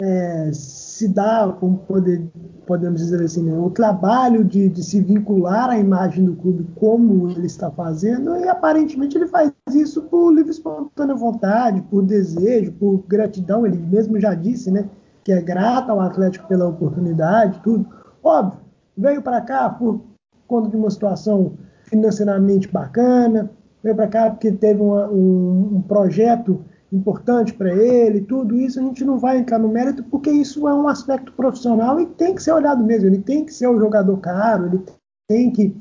é, 0.00 0.50
se 0.96 1.08
dar, 1.08 1.52
como 1.56 1.76
poder, 1.78 2.26
podemos 2.66 3.00
dizer 3.00 3.22
assim, 3.22 3.42
né, 3.42 3.54
o 3.54 3.68
trabalho 3.68 4.42
de, 4.42 4.66
de, 4.70 4.82
se 4.82 4.98
vincular 4.98 5.68
à 5.68 5.78
imagem 5.78 6.24
do 6.24 6.34
clube 6.34 6.66
como 6.74 7.30
ele 7.30 7.46
está 7.46 7.70
fazendo, 7.70 8.34
e 8.36 8.48
aparentemente 8.48 9.18
ele 9.18 9.26
faz 9.26 9.52
isso 9.74 10.02
por 10.04 10.32
livre 10.32 10.52
espontânea 10.52 11.14
vontade, 11.14 11.82
por 11.82 12.02
desejo, 12.02 12.72
por 12.72 13.04
gratidão, 13.06 13.66
ele 13.66 13.76
mesmo 13.76 14.18
já 14.18 14.32
disse, 14.32 14.70
né, 14.70 14.88
que 15.22 15.32
é 15.32 15.42
grato 15.42 15.90
ao 15.90 16.00
Atlético 16.00 16.48
pela 16.48 16.66
oportunidade, 16.66 17.60
tudo. 17.62 17.86
Óbvio, 18.24 18.60
veio 18.96 19.20
para 19.20 19.42
cá 19.42 19.68
por 19.68 20.00
conta 20.48 20.70
de 20.70 20.76
uma 20.76 20.88
situação 20.88 21.52
financeiramente 21.82 22.72
bacana, 22.72 23.50
veio 23.82 23.94
para 23.94 24.08
cá 24.08 24.30
porque 24.30 24.50
teve 24.50 24.80
uma, 24.80 25.08
um, 25.10 25.76
um, 25.76 25.82
projeto 25.82 26.64
importante 26.96 27.52
para 27.52 27.72
ele, 27.72 28.22
tudo 28.22 28.56
isso 28.56 28.80
a 28.80 28.82
gente 28.82 29.04
não 29.04 29.18
vai 29.18 29.38
entrar 29.38 29.58
no 29.58 29.68
mérito 29.68 30.02
porque 30.04 30.30
isso 30.30 30.66
é 30.66 30.74
um 30.74 30.88
aspecto 30.88 31.32
profissional 31.32 32.00
e 32.00 32.06
tem 32.06 32.34
que 32.34 32.42
ser 32.42 32.52
olhado 32.52 32.82
mesmo. 32.82 33.06
Ele 33.06 33.18
tem 33.18 33.44
que 33.44 33.52
ser 33.52 33.68
um 33.68 33.78
jogador 33.78 34.16
caro, 34.18 34.66
ele 34.66 34.82
tem 35.28 35.50
que 35.50 35.76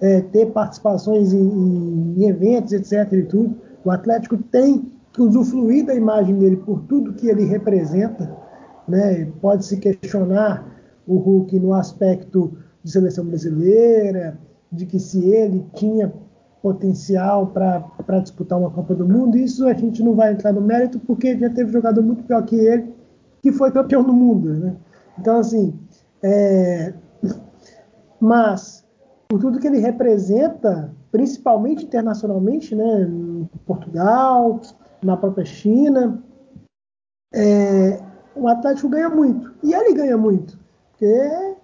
é, 0.00 0.20
ter 0.20 0.46
participações 0.46 1.32
em, 1.32 2.14
em, 2.18 2.28
eventos, 2.28 2.72
etc. 2.72 3.12
E 3.12 3.22
tudo. 3.22 3.56
O 3.84 3.90
Atlético 3.90 4.36
tem 4.36 4.90
que 5.12 5.22
usufruir 5.22 5.86
da 5.86 5.94
imagem 5.94 6.36
dele 6.36 6.56
por 6.56 6.82
tudo 6.82 7.12
que 7.12 7.28
ele 7.28 7.44
representa. 7.44 8.36
Né? 8.88 9.30
Pode 9.40 9.64
se 9.64 9.78
questionar 9.78 10.66
o 11.06 11.16
Hulk 11.16 11.58
no 11.60 11.72
aspecto 11.72 12.58
de 12.82 12.90
seleção 12.90 13.24
brasileira, 13.24 14.38
de 14.70 14.84
que 14.84 14.98
se 14.98 15.24
ele 15.30 15.64
tinha 15.74 16.12
potencial 16.66 17.46
para 17.46 18.18
disputar 18.20 18.58
uma 18.58 18.72
Copa 18.72 18.92
do 18.92 19.06
Mundo. 19.06 19.38
Isso 19.38 19.68
a 19.68 19.72
gente 19.72 20.02
não 20.02 20.16
vai 20.16 20.32
entrar 20.32 20.52
no 20.52 20.60
mérito, 20.60 20.98
porque 20.98 21.38
já 21.38 21.48
teve 21.48 21.70
jogador 21.70 22.02
muito 22.02 22.24
pior 22.24 22.44
que 22.44 22.56
ele, 22.56 22.92
que 23.40 23.52
foi 23.52 23.70
campeão 23.70 24.02
do 24.02 24.12
mundo. 24.12 24.52
Né? 24.52 24.76
Então, 25.16 25.38
assim, 25.38 25.78
é... 26.24 26.92
mas 28.18 28.84
por 29.28 29.38
tudo 29.38 29.60
que 29.60 29.66
ele 29.68 29.78
representa, 29.78 30.92
principalmente 31.12 31.84
internacionalmente, 31.84 32.74
né? 32.74 33.02
em 33.02 33.48
Portugal, 33.64 34.60
na 35.04 35.16
própria 35.16 35.44
China, 35.44 36.20
é... 37.32 38.00
o 38.34 38.48
Atlético 38.48 38.88
ganha 38.88 39.08
muito. 39.08 39.54
E 39.62 39.72
ele 39.72 39.94
ganha 39.94 40.18
muito, 40.18 40.58
porque 40.90 41.55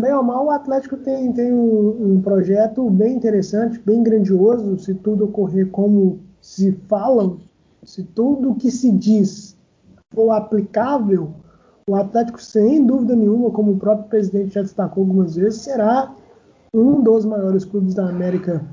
Bem 0.00 0.14
ou 0.14 0.22
mal, 0.22 0.46
o 0.46 0.50
Atlético 0.50 0.96
tem, 0.96 1.30
tem 1.32 1.52
um, 1.52 2.14
um, 2.14 2.22
projeto 2.22 2.88
bem 2.88 3.16
interessante, 3.16 3.78
bem 3.84 4.02
grandioso, 4.02 4.78
se 4.78 4.94
tudo 4.94 5.26
ocorrer 5.26 5.68
como 5.70 6.20
se 6.40 6.72
falam, 6.88 7.38
se 7.84 8.02
tudo 8.02 8.54
que 8.54 8.70
se 8.70 8.90
diz 8.90 9.58
for 10.14 10.30
aplicável, 10.30 11.34
o 11.86 11.94
Atlético, 11.94 12.40
sem 12.40 12.86
dúvida 12.86 13.14
nenhuma, 13.14 13.50
como 13.50 13.72
o 13.72 13.76
próprio 13.76 14.08
presidente 14.08 14.54
já 14.54 14.62
destacou 14.62 15.02
algumas 15.02 15.36
vezes, 15.36 15.60
será 15.60 16.14
um 16.72 17.02
dos 17.02 17.26
maiores 17.26 17.64
clubes 17.66 17.94
da 17.94 18.08
América 18.08 18.64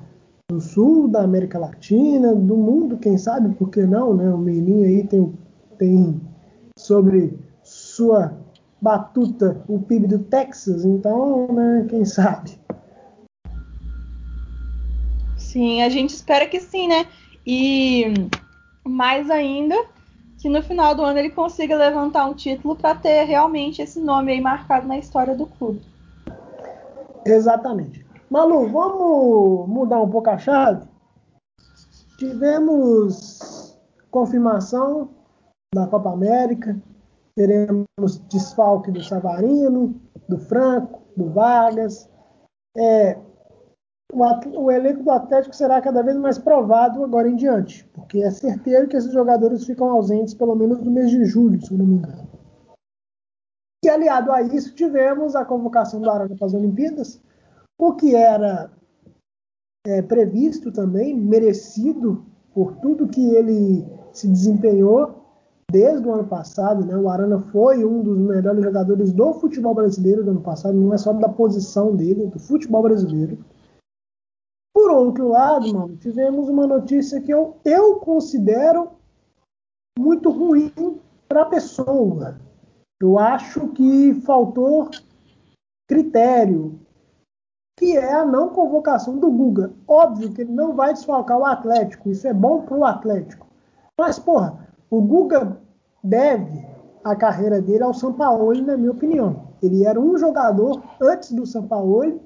do 0.50 0.62
Sul, 0.62 1.10
da 1.10 1.24
América 1.24 1.60
Latina, 1.60 2.34
do 2.34 2.56
mundo, 2.56 2.98
quem 2.98 3.18
sabe, 3.18 3.54
por 3.56 3.70
que 3.70 3.86
não, 3.86 4.14
né? 4.14 4.30
O 4.34 4.38
Meninho 4.38 4.86
aí 4.86 5.06
tem, 5.06 5.34
tem 5.78 6.22
sobre 6.78 7.38
sua 7.64 8.34
batuta 8.82 9.64
o 9.68 9.80
PIB 9.80 10.08
do 10.08 10.20
Texas, 10.20 10.86
então, 10.86 11.48
né, 11.52 11.86
quem 11.90 12.06
sabe? 12.06 12.60
Sim, 15.38 15.82
a 15.82 15.90
gente 15.90 16.12
espera 16.12 16.48
que 16.48 16.60
sim, 16.60 16.88
né? 16.88 17.08
E 17.46 18.14
mais 18.86 19.30
ainda 19.30 19.76
que 20.38 20.50
no 20.50 20.62
final 20.62 20.94
do 20.94 21.04
ano 21.04 21.18
ele 21.18 21.32
consiga 21.32 21.76
levantar 21.76 22.26
um 22.26 22.34
título 22.34 22.76
para 22.76 22.94
ter 22.94 23.24
realmente 23.24 23.82
esse 23.82 24.00
nome 24.00 24.32
aí 24.32 24.42
marcado 24.42 24.88
na 24.88 24.98
história 24.98 25.36
do 25.36 25.48
clube. 25.48 25.82
Exatamente. 27.26 28.06
Malu, 28.30 28.70
vamos 28.70 29.68
mudar 29.68 30.02
um 30.02 30.10
pouco 30.10 30.30
a 30.30 30.38
chave? 30.38 30.86
Tivemos 32.18 33.78
confirmação 34.12 35.10
da 35.74 35.88
Copa 35.88 36.12
América, 36.12 36.78
teremos 37.38 37.86
desfalque 38.30 38.90
do 38.90 39.04
Savarino, 39.04 39.94
do 40.28 40.40
Franco, 40.40 41.04
do 41.16 41.30
Vargas. 41.30 42.10
É, 42.76 43.16
o, 44.12 44.24
o, 44.60 44.72
elenco 44.72 45.04
do 45.04 45.12
Atlético 45.12 45.56
será 45.56 45.80
cada 45.80 46.02
vez 46.02 46.18
mais 46.18 46.40
provado 46.40 47.04
agora 47.04 47.30
em 47.30 47.36
diante, 47.36 47.86
porque 47.94 48.24
é 48.24 48.32
certeiro 48.32 48.88
que 48.88 48.98
esses 48.98 49.14
jogadores 49.14 49.66
ficam 49.66 49.88
ausentes 49.92 50.34
pelo 50.34 50.56
menos 50.56 50.82
no 50.82 50.90
mês 50.90 51.12
de 51.12 51.26
julho, 51.26 51.64
se 51.64 51.72
eu 51.72 51.78
não 51.78 51.86
me 51.86 51.96
engano. 51.98 52.28
E 53.86 53.90
aliado 53.90 54.32
a 54.32 54.42
isso, 54.42 54.74
tivemos 54.74 55.36
a 55.36 55.46
convocação 55.46 56.02
do 56.02 56.10
Arana 56.10 56.36
para 56.36 56.48
as 56.48 56.56
Olimpíadas, 56.56 57.22
o 57.78 57.94
que 57.94 58.16
era 58.16 58.72
é, 59.86 60.02
previsto 60.02 60.72
também, 60.72 61.16
merecido 61.16 62.26
por 62.52 62.78
tudo 62.78 63.08
que 63.08 63.36
ele 63.36 63.86
se 64.12 64.28
desempenhou 64.28 65.17
desde 65.70 66.08
o 66.08 66.14
ano 66.14 66.28
passado, 66.28 66.86
né? 66.86 66.96
O 66.96 67.10
Arana 67.10 67.40
foi 67.40 67.84
um 67.84 68.02
dos 68.02 68.18
melhores 68.18 68.64
jogadores 68.64 69.12
do 69.12 69.34
futebol 69.34 69.76
brasileiro 69.76 70.24
do 70.24 70.32
ano 70.32 70.42
passado, 70.42 70.74
não 70.76 70.94
é 70.94 70.98
só 70.98 71.12
da 71.14 71.30
posição 71.30 71.96
dele, 71.96 72.28
do 72.28 72.40
futebol 72.40 72.84
brasileiro. 72.84 73.38
Por 74.74 74.92
outro 74.92 75.28
lado, 75.30 75.74
mano, 75.74 75.98
tivemos 75.98 76.48
uma 76.48 76.66
notícia 76.68 77.20
que 77.20 77.32
eu, 77.32 77.58
eu 77.66 77.96
considero 77.96 78.92
muito 80.00 80.30
ruim 80.30 80.72
para 81.28 81.42
a 81.42 81.46
pessoa. 81.46 82.40
Eu 83.02 83.20
acho 83.20 83.68
que 83.70 84.14
faltou 84.22 84.90
critério, 85.88 86.80
que 87.78 87.98
é 87.98 88.14
a 88.14 88.26
não 88.26 88.50
convocação 88.50 89.18
do 89.18 89.32
Guga. 89.32 89.74
Óbvio 89.88 90.32
que 90.32 90.42
ele 90.42 90.54
não 90.54 90.76
vai 90.76 90.94
desfalcar 90.94 91.38
o 91.38 91.46
Atlético, 91.46 92.10
isso 92.10 92.28
é 92.28 92.34
bom 92.34 92.62
para 92.62 92.78
o 92.78 92.86
Atlético. 92.86 93.48
Mas, 94.00 94.20
porra, 94.20 94.67
o 94.90 95.02
Guga 95.02 95.58
deve 96.04 96.66
a 97.04 97.16
carreira 97.16 97.62
dele 97.62 97.84
ao 97.84 97.94
Sampaoli, 97.94 98.62
na 98.62 98.78
minha 98.78 98.92
opinião. 98.92 99.48
Ele 99.62 99.84
era 99.86 100.00
um 100.00 100.18
jogador 100.18 100.84
antes 101.02 101.32
do 101.32 101.46
Sampaoli 101.46 102.22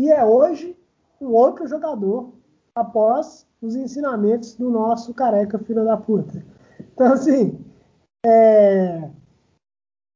e 0.00 0.10
é 0.10 0.24
hoje 0.24 0.76
um 1.20 1.28
outro 1.28 1.66
jogador 1.66 2.32
após 2.74 3.46
os 3.60 3.74
ensinamentos 3.74 4.54
do 4.54 4.70
nosso 4.70 5.12
careca 5.12 5.58
filho 5.58 5.84
da 5.84 5.96
puta. 5.96 6.44
Então, 6.92 7.12
assim, 7.12 7.58
é... 8.24 9.10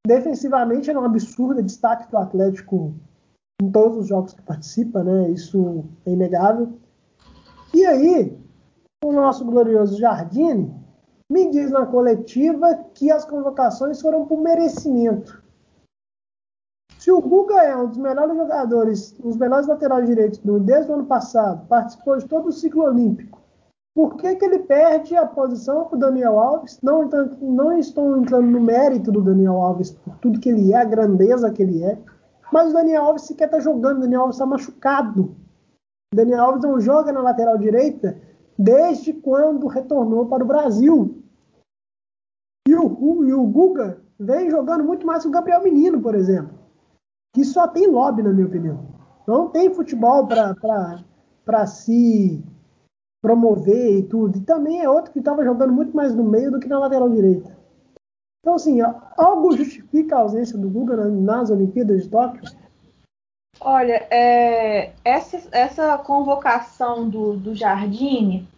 defensivamente 0.07 0.91
é 0.91 0.99
um 0.99 1.05
absurdo 1.05 1.63
destaque 1.63 2.11
do 2.11 2.17
Atlético 2.17 2.95
em 3.63 3.71
todos 3.71 3.99
os 3.99 4.07
jogos 4.07 4.33
que 4.33 4.43
participa, 4.43 5.03
né? 5.03 5.31
Isso 5.31 5.85
é 6.07 6.13
inegável. 6.13 6.73
E 7.73 7.85
aí, 7.85 8.39
o 9.05 9.13
nosso 9.13 9.45
glorioso 9.45 9.99
Jardine 9.99 10.84
me 11.35 11.51
diz 11.51 11.69
na 11.69 11.85
coletiva 11.85 12.79
que 12.95 13.11
as 13.11 13.25
convocações 13.25 14.01
foram 14.01 14.25
por 14.25 14.41
merecimento. 14.41 15.43
Se 16.97 17.11
o 17.11 17.21
Guga 17.21 17.61
é 17.61 17.77
um 17.77 17.89
dos 17.89 17.99
melhores 17.99 18.37
jogadores, 18.37 19.19
um 19.19 19.31
dos 19.31 19.37
melhores 19.37 19.67
laterais 19.67 20.07
direitos 20.07 20.39
do, 20.39 20.61
desde 20.61 20.93
o 20.93 20.95
ano 20.95 21.07
passado, 21.07 21.67
participou 21.67 22.17
de 22.19 22.27
todo 22.27 22.51
o 22.51 22.53
ciclo 22.53 22.85
olímpico, 22.85 23.43
por 23.97 24.17
que, 24.17 24.37
que 24.37 24.45
ele 24.45 24.61
perde 24.61 25.17
a 25.17 25.27
posição 25.27 25.87
para 25.87 25.97
o 25.97 25.99
Daniel 25.99 26.39
Alves? 26.39 26.79
Não, 26.81 27.11
não 27.41 27.77
estou 27.77 28.17
entrando 28.17 28.47
no 28.47 28.61
mérito 28.61 29.11
do 29.11 29.21
Daniel 29.21 29.61
Alves 29.61 29.91
por 29.91 30.17
tudo 30.19 30.39
que 30.39 30.49
ele 30.49 30.73
é, 30.73 30.77
a 30.77 30.85
grandeza 30.85 31.51
que 31.51 31.65
ele 31.65 31.83
é, 31.83 31.99
mas 32.53 32.71
o 32.71 32.75
Daniel 32.75 33.07
Alves 33.07 33.23
sequer 33.23 33.47
está 33.47 33.59
jogando, 33.59 33.99
o 33.99 34.01
Daniel 34.03 34.21
Alves 34.21 34.37
está 34.37 34.47
machucado. 34.47 35.35
O 36.13 36.17
Daniel 36.17 36.45
Alves 36.45 36.63
não 36.63 36.81
joga 36.81 37.13
na 37.13 37.21
lateral 37.21 37.59
direita 37.59 38.17
desde 38.57 39.13
quando 39.13 39.67
retornou 39.67 40.27
para 40.27 40.45
o 40.45 40.47
Brasil. 40.47 41.24
E 42.75 42.77
o, 42.77 43.25
e 43.25 43.33
o 43.33 43.47
Guga 43.47 43.99
vem 44.19 44.51
jogando 44.51 44.83
muito 44.83 45.07
mais 45.07 45.23
que 45.23 45.29
o 45.29 45.33
Gabriel 45.33 45.63
Menino, 45.63 46.01
por 46.01 46.15
exemplo, 46.15 46.59
que 47.33 47.45
só 47.45 47.69
tem 47.69 47.87
lobby, 47.87 48.23
na 48.23 48.33
minha 48.33 48.47
opinião. 48.47 48.87
Não 49.27 49.49
tem 49.49 49.73
futebol 49.73 50.27
para 50.27 51.67
se 51.67 52.45
promover 53.23 53.99
e 53.99 54.03
tudo. 54.03 54.39
E 54.39 54.41
também 54.41 54.83
é 54.83 54.91
outro 54.91 55.13
que 55.13 55.21
estava 55.21 55.45
jogando 55.45 55.73
muito 55.73 55.97
mais 55.97 56.15
no 56.15 56.25
meio 56.25 56.51
do 56.51 56.59
que 56.59 56.69
na 56.69 56.79
lateral 56.79 57.09
direita. 57.09 57.57
Então, 58.41 58.57
assim, 58.57 58.81
algo 59.17 59.57
justifica 59.57 60.17
a 60.17 60.21
ausência 60.21 60.59
do 60.59 60.69
Guga 60.69 60.97
nas 61.09 61.51
Olimpíadas 61.51 62.03
de 62.03 62.11
Tóquio? 62.11 62.43
Olha, 63.61 64.07
é, 64.11 64.93
essa, 65.05 65.41
essa 65.53 65.97
convocação 65.99 67.09
do, 67.09 67.37
do 67.37 67.55
Jardine, 67.55 68.49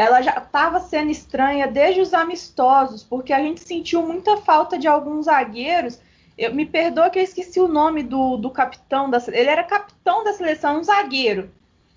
ela 0.00 0.22
já 0.22 0.38
estava 0.38 0.80
sendo 0.80 1.10
estranha 1.10 1.66
desde 1.66 2.00
os 2.00 2.14
amistosos, 2.14 3.04
porque 3.04 3.34
a 3.34 3.38
gente 3.38 3.60
sentiu 3.60 4.02
muita 4.02 4.38
falta 4.38 4.78
de 4.78 4.88
alguns 4.88 5.26
zagueiros. 5.26 6.00
Eu, 6.38 6.54
me 6.54 6.64
perdoa 6.64 7.10
que 7.10 7.18
eu 7.18 7.22
esqueci 7.22 7.60
o 7.60 7.68
nome 7.68 8.02
do, 8.02 8.38
do 8.38 8.50
capitão 8.50 9.10
da 9.10 9.22
Ele 9.28 9.50
era 9.50 9.62
capitão 9.62 10.24
da 10.24 10.32
seleção, 10.32 10.78
um 10.80 10.82
zagueiro. 10.82 11.50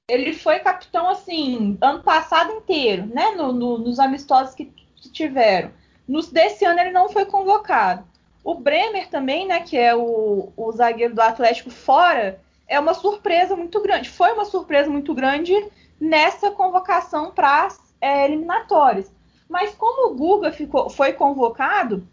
Ele 0.09 0.33
foi 0.33 0.59
capitão 0.59 1.09
assim 1.09 1.77
ano 1.79 2.03
passado 2.03 2.51
inteiro, 2.51 3.05
né? 3.05 3.31
No, 3.37 3.53
no, 3.53 3.77
nos 3.77 3.99
amistosos 3.99 4.53
que, 4.53 4.65
que 4.97 5.09
tiveram. 5.09 5.71
Nos 6.05 6.29
desse 6.29 6.65
ano 6.65 6.81
ele 6.81 6.91
não 6.91 7.07
foi 7.07 7.25
convocado. 7.25 8.05
O 8.43 8.55
Bremer 8.55 9.07
também, 9.07 9.47
né? 9.47 9.61
Que 9.61 9.77
é 9.77 9.95
o, 9.95 10.51
o 10.57 10.71
zagueiro 10.73 11.15
do 11.15 11.21
Atlético 11.21 11.69
fora, 11.69 12.41
é 12.67 12.77
uma 12.77 12.93
surpresa 12.93 13.55
muito 13.55 13.79
grande. 13.81 14.09
Foi 14.09 14.33
uma 14.33 14.43
surpresa 14.43 14.89
muito 14.89 15.13
grande 15.13 15.53
nessa 16.01 16.51
convocação 16.51 17.31
para 17.31 17.69
é, 18.03 18.25
eliminatórias. 18.25 19.09
Mas 19.47 19.73
como 19.73 20.11
o 20.11 20.15
Guga 20.15 20.51
ficou, 20.51 20.89
foi 20.89 21.13
convocado, 21.13 22.05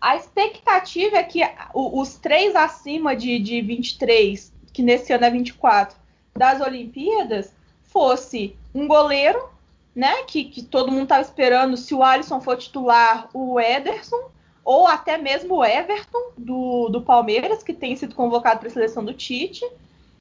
a 0.00 0.14
expectativa 0.14 1.16
é 1.16 1.24
que 1.24 1.40
os 1.74 2.14
três 2.14 2.54
acima 2.54 3.16
de, 3.16 3.40
de 3.40 3.60
23, 3.60 4.52
que 4.72 4.80
nesse 4.80 5.12
ano 5.12 5.24
é 5.24 5.30
24, 5.30 5.98
das 6.36 6.60
Olimpíadas, 6.60 7.52
fosse 7.82 8.56
um 8.72 8.86
goleiro, 8.86 9.48
né? 9.92 10.22
Que, 10.22 10.44
que 10.44 10.62
todo 10.62 10.92
mundo 10.92 11.02
estava 11.04 11.22
esperando 11.22 11.76
se 11.76 11.92
o 11.94 12.02
Alisson 12.04 12.40
for 12.40 12.56
titular, 12.56 13.28
o 13.34 13.58
Ederson, 13.58 14.30
ou 14.64 14.86
até 14.86 15.18
mesmo 15.18 15.56
o 15.56 15.64
Everton 15.64 16.30
do, 16.36 16.88
do 16.90 17.02
Palmeiras, 17.02 17.64
que 17.64 17.74
tem 17.74 17.96
sido 17.96 18.14
convocado 18.14 18.60
para 18.60 18.68
a 18.68 18.72
seleção 18.72 19.04
do 19.04 19.14
Tite. 19.14 19.68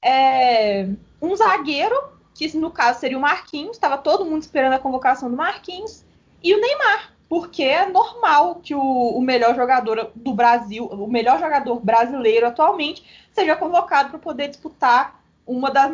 É, 0.02 0.88
um 1.22 1.36
zagueiro, 1.36 2.17
que 2.38 2.56
no 2.58 2.70
caso 2.70 3.00
seria 3.00 3.18
o 3.18 3.22
Marquinhos, 3.22 3.78
estava 3.78 3.98
todo 3.98 4.26
mundo 4.26 4.44
esperando 4.44 4.74
a 4.74 4.80
convocação 4.80 5.30
do 5.30 5.36
Marquinhos, 5.36 6.06
e 6.44 6.54
o 6.54 6.62
Neymar, 6.62 7.14
porque 7.28 7.64
é 7.64 7.90
normal 7.90 8.56
que 8.56 8.76
o, 8.76 8.82
o 8.82 9.22
melhor 9.22 9.56
jogador 9.56 10.12
do 10.16 10.34
Brasil, 10.34 10.86
o 10.86 11.08
melhor 11.08 11.40
jogador 11.40 11.80
brasileiro 11.80 12.48
atualmente, 12.48 13.04
seja 13.34 13.56
convocado 13.56 14.10
para 14.10 14.20
poder 14.20 14.50
disputar 14.50 15.20
uma 15.46 15.72
das, 15.72 15.90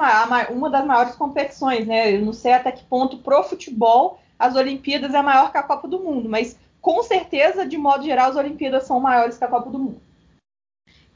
uma 0.49 0.69
das 0.69 0.85
maiores 0.85 1.15
competições, 1.15 1.87
né? 1.87 2.15
Eu 2.15 2.25
não 2.25 2.33
sei 2.33 2.53
até 2.53 2.71
que 2.71 2.83
ponto 2.83 3.19
pro 3.19 3.43
futebol 3.43 4.19
as 4.37 4.55
Olimpíadas 4.55 5.13
é 5.13 5.21
maior 5.21 5.51
que 5.51 5.57
a 5.57 5.63
Copa 5.63 5.87
do 5.87 5.99
Mundo, 5.99 6.27
mas 6.27 6.57
com 6.81 7.01
certeza, 7.01 7.65
de 7.65 7.77
modo 7.77 8.03
geral, 8.03 8.29
as 8.29 8.35
Olimpíadas 8.35 8.83
são 8.83 8.99
maiores 8.99 9.37
que 9.37 9.43
a 9.45 9.47
Copa 9.47 9.69
do 9.69 9.79
Mundo. 9.79 10.01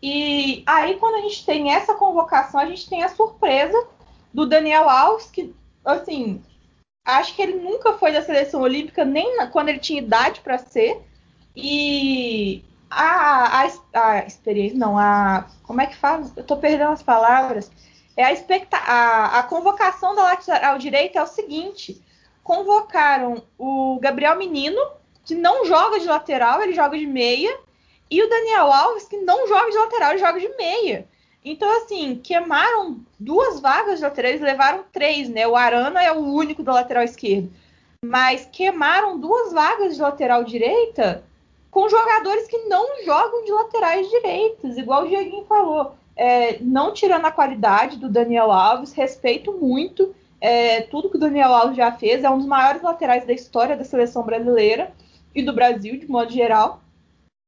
E 0.01 0.63
aí, 0.65 0.95
quando 0.97 1.15
a 1.15 1.21
gente 1.21 1.45
tem 1.45 1.73
essa 1.73 1.95
convocação, 1.95 2.59
a 2.59 2.65
gente 2.65 2.87
tem 2.87 3.03
a 3.03 3.09
surpresa 3.09 3.77
do 4.33 4.45
Daniel 4.45 4.89
Alves, 4.89 5.29
que, 5.31 5.53
assim, 5.83 6.43
acho 7.05 7.35
que 7.35 7.41
ele 7.41 7.55
nunca 7.55 7.93
foi 7.93 8.11
da 8.11 8.21
seleção 8.21 8.61
olímpica, 8.61 9.05
nem 9.05 9.37
na, 9.37 9.47
quando 9.47 9.69
ele 9.69 9.79
tinha 9.79 10.01
idade 10.01 10.41
para 10.41 10.57
ser. 10.57 11.01
E 11.55 12.63
a, 12.89 13.63
a, 13.63 13.71
a, 13.93 14.25
experiência, 14.25 14.77
não, 14.77 14.97
a. 14.97 15.47
Como 15.63 15.81
é 15.81 15.87
que 15.87 15.95
faz? 15.95 16.35
Eu 16.35 16.43
tô 16.43 16.57
perdendo 16.57 16.91
as 16.91 17.03
palavras. 17.03 17.71
É 18.15 18.23
a, 18.23 18.33
expecta 18.33 18.77
a, 18.77 19.39
a 19.39 19.43
convocação 19.43 20.15
da 20.15 20.23
lateral 20.23 20.77
direita 20.77 21.19
é 21.19 21.23
o 21.23 21.27
seguinte: 21.27 22.01
convocaram 22.43 23.43
o 23.57 23.99
Gabriel 24.01 24.37
Menino, 24.37 24.79
que 25.25 25.35
não 25.35 25.65
joga 25.65 25.99
de 25.99 26.05
lateral, 26.05 26.61
ele 26.61 26.73
joga 26.73 26.97
de 26.97 27.05
meia, 27.05 27.57
e 28.09 28.23
o 28.23 28.29
Daniel 28.29 28.71
Alves, 28.71 29.07
que 29.07 29.17
não 29.17 29.47
joga 29.47 29.69
de 29.69 29.77
lateral, 29.77 30.11
ele 30.11 30.19
joga 30.19 30.39
de 30.39 30.49
meia. 30.55 31.07
Então, 31.49 31.69
assim, 31.77 32.19
queimaram 32.21 32.99
duas 33.19 33.59
vagas 33.59 33.99
de 33.99 34.03
lateral, 34.03 34.31
eles 34.31 34.41
levaram 34.41 34.83
três, 34.91 35.29
né? 35.29 35.47
O 35.47 35.55
Arana 35.55 36.03
é 36.03 36.11
o 36.11 36.19
único 36.19 36.61
da 36.61 36.73
lateral 36.73 37.03
esquerda. 37.03 37.49
Mas 38.03 38.47
queimaram 38.51 39.19
duas 39.19 39.53
vagas 39.53 39.95
de 39.95 40.01
lateral 40.01 40.43
direita 40.43 41.23
com 41.71 41.89
jogadores 41.89 42.47
que 42.47 42.57
não 42.65 43.03
jogam 43.03 43.43
de 43.45 43.51
laterais 43.51 44.09
direitos, 44.09 44.77
igual 44.77 45.03
o 45.03 45.07
Dieguinho 45.07 45.45
falou. 45.45 45.93
É, 46.15 46.57
não 46.59 46.93
tirando 46.93 47.25
a 47.25 47.31
qualidade 47.31 47.97
do 47.97 48.09
Daniel 48.09 48.51
Alves, 48.51 48.91
respeito 48.91 49.53
muito 49.53 50.15
é, 50.39 50.81
tudo 50.81 51.09
que 51.09 51.17
o 51.17 51.19
Daniel 51.19 51.53
Alves 51.53 51.77
já 51.77 51.91
fez, 51.91 52.23
é 52.23 52.29
um 52.29 52.37
dos 52.37 52.47
maiores 52.47 52.81
laterais 52.81 53.25
da 53.25 53.33
história 53.33 53.75
da 53.75 53.83
seleção 53.83 54.23
brasileira 54.23 54.91
e 55.33 55.41
do 55.41 55.53
Brasil, 55.53 55.97
de 55.97 56.09
modo 56.09 56.31
geral. 56.31 56.81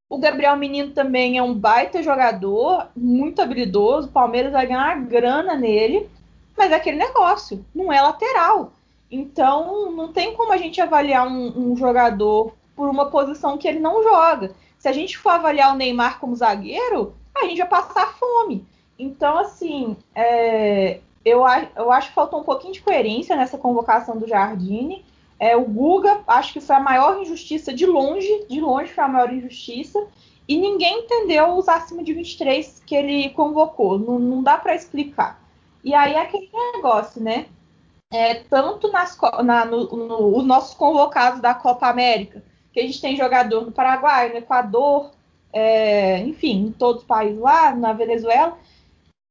O 0.10 0.18
Gabriel 0.18 0.58
Menino 0.58 0.92
também 0.92 1.38
é 1.38 1.44
um 1.44 1.54
baita 1.54 2.01
jogador, 2.01 2.88
muito 2.96 3.44
habilidoso. 3.44 4.08
O 4.08 4.12
Palmeiras 4.12 4.51
vai 4.51 4.66
ganhar 4.66 5.00
grana 5.06 5.56
nele, 5.56 6.10
mas 6.58 6.72
é 6.72 6.75
aquele 6.75 6.98
negócio, 6.98 7.63
não 7.75 7.94
é 7.94 8.01
lateral. 8.01 8.74
Então, 9.12 9.92
não 9.92 10.12
tem 10.12 10.36
como 10.36 10.51
a 10.51 10.58
gente 10.58 10.82
avaliar 10.82 11.28
um, 11.28 11.72
um 11.72 11.78
jogador 11.78 12.54
por 12.75 12.89
uma 12.89 13.12
posição 13.12 13.56
que 13.56 13.68
ele 13.68 13.80
não 13.80 14.01
joga. 14.01 14.51
Se 14.80 14.88
a 14.88 14.92
gente 14.92 15.16
for 15.16 15.30
avaliar 15.30 15.74
o 15.74 15.78
Neymar 15.78 16.20
como 16.20 16.36
zagueiro, 16.36 17.13
a 17.36 17.46
gente 17.46 17.60
vai 17.60 17.68
passar 17.68 18.13
fome. 18.18 18.66
Então, 18.98 19.38
assim, 19.38 19.96
é, 20.16 21.01
eu, 21.24 21.44
eu 21.75 21.92
acho 21.92 22.10
que 22.10 22.16
faltou 22.16 22.39
um 22.39 22.44
pouquinho 22.44 22.74
de 22.74 22.82
coerência 22.82 23.36
nessa 23.36 23.58
convocação 23.60 24.18
do 24.18 24.28
Jardine. 24.28 25.06
É, 25.39 25.55
o 25.55 25.63
Guga, 25.63 26.22
acho 26.27 26.53
que 26.53 26.60
foi 26.60 26.75
a 26.75 26.81
maior 26.81 27.22
injustiça 27.22 27.74
de 27.74 27.86
longe, 27.86 28.46
de 28.50 28.60
longe 28.60 28.91
foi 28.91 29.03
a 29.03 29.08
maior 29.08 29.31
injustiça, 29.31 30.05
e 30.48 30.58
ninguém 30.58 31.01
entendeu 31.01 31.55
os 31.55 31.69
acima 31.69 32.03
de 32.03 32.13
23 32.13 32.84
que 32.86 32.96
ele 32.96 33.29
convocou, 33.29 33.97
não, 33.97 34.19
não 34.19 34.43
dá 34.43 34.58
para 34.58 34.75
explicar. 34.75 35.39
E 35.84 35.93
aí 35.93 36.13
é 36.13 36.21
aquele 36.21 36.49
negócio, 36.75 37.21
né? 37.21 37.45
É, 38.12 38.34
tanto 38.34 38.91
nas, 38.91 39.17
na, 39.43 39.63
no, 39.63 39.86
no, 39.95 40.38
os 40.38 40.43
nossos 40.43 40.73
convocados 40.73 41.39
da 41.39 41.54
Copa 41.54 41.88
América, 41.88 42.43
que 42.73 42.80
a 42.80 42.84
gente 42.84 42.99
tem 42.99 43.15
jogador 43.15 43.63
no 43.63 43.71
Paraguai, 43.71 44.30
no 44.30 44.38
Equador, 44.38 45.12
é, 45.54 46.19
enfim, 46.19 46.65
em 46.67 46.71
todos 46.71 47.04
os 47.04 47.08
países 47.08 47.39
lá, 47.39 47.73
na 47.75 47.93
Venezuela, 47.93 48.58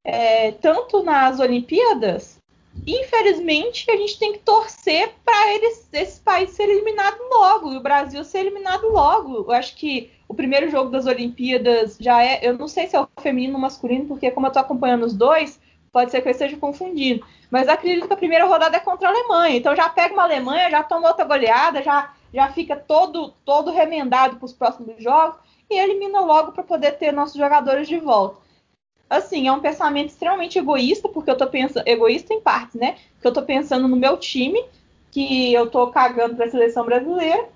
é, 0.03 0.53
tanto 0.53 1.03
nas 1.03 1.39
Olimpíadas, 1.39 2.38
infelizmente, 2.85 3.89
a 3.89 3.95
gente 3.95 4.19
tem 4.19 4.33
que 4.33 4.39
torcer 4.39 5.13
para 5.23 5.53
esse 5.93 6.19
país 6.21 6.51
ser 6.51 6.69
eliminado 6.69 7.17
logo 7.31 7.73
e 7.73 7.77
o 7.77 7.81
Brasil 7.81 8.23
ser 8.23 8.39
eliminado 8.39 8.87
logo. 8.89 9.45
Eu 9.47 9.51
acho 9.51 9.75
que 9.75 10.11
o 10.27 10.33
primeiro 10.33 10.69
jogo 10.69 10.89
das 10.89 11.05
Olimpíadas 11.05 11.97
já 11.99 12.23
é. 12.23 12.39
Eu 12.41 12.57
não 12.57 12.67
sei 12.67 12.87
se 12.87 12.95
é 12.95 13.01
o 13.01 13.07
feminino 13.19 13.55
ou 13.55 13.59
masculino, 13.59 14.05
porque 14.05 14.31
como 14.31 14.45
eu 14.45 14.49
estou 14.49 14.61
acompanhando 14.61 15.05
os 15.05 15.13
dois, 15.13 15.59
pode 15.91 16.11
ser 16.11 16.21
que 16.21 16.27
eu 16.27 16.31
esteja 16.31 16.57
confundindo. 16.57 17.25
Mas 17.49 17.67
acredito 17.67 18.07
que 18.07 18.13
a 18.13 18.17
primeira 18.17 18.45
rodada 18.45 18.77
é 18.77 18.79
contra 18.79 19.07
a 19.07 19.11
Alemanha. 19.11 19.57
Então 19.57 19.75
já 19.75 19.89
pega 19.89 20.13
uma 20.13 20.23
Alemanha, 20.23 20.69
já 20.69 20.83
toma 20.83 21.07
outra 21.07 21.25
goleada, 21.25 21.81
já, 21.81 22.13
já 22.33 22.51
fica 22.51 22.75
todo, 22.75 23.33
todo 23.43 23.71
remendado 23.71 24.37
para 24.37 24.45
os 24.45 24.53
próximos 24.53 25.01
jogos 25.01 25.39
e 25.69 25.77
elimina 25.77 26.19
logo 26.19 26.51
para 26.51 26.63
poder 26.63 26.93
ter 26.93 27.11
nossos 27.11 27.37
jogadores 27.37 27.87
de 27.87 27.97
volta 27.97 28.48
assim, 29.09 29.47
é 29.47 29.51
um 29.51 29.59
pensamento 29.59 30.09
extremamente 30.09 30.59
egoísta, 30.59 31.09
porque 31.09 31.31
eu 31.31 31.37
tô 31.37 31.47
pensando, 31.47 31.87
egoísta 31.87 32.33
em 32.33 32.41
partes, 32.41 32.79
né? 32.79 32.95
Que 33.19 33.27
eu 33.27 33.33
tô 33.33 33.41
pensando 33.41 33.87
no 33.87 33.95
meu 33.95 34.17
time, 34.17 34.63
que 35.11 35.53
eu 35.53 35.67
tô 35.67 35.87
cagando 35.87 36.35
pra 36.35 36.49
seleção 36.49 36.85
brasileira, 36.85 37.49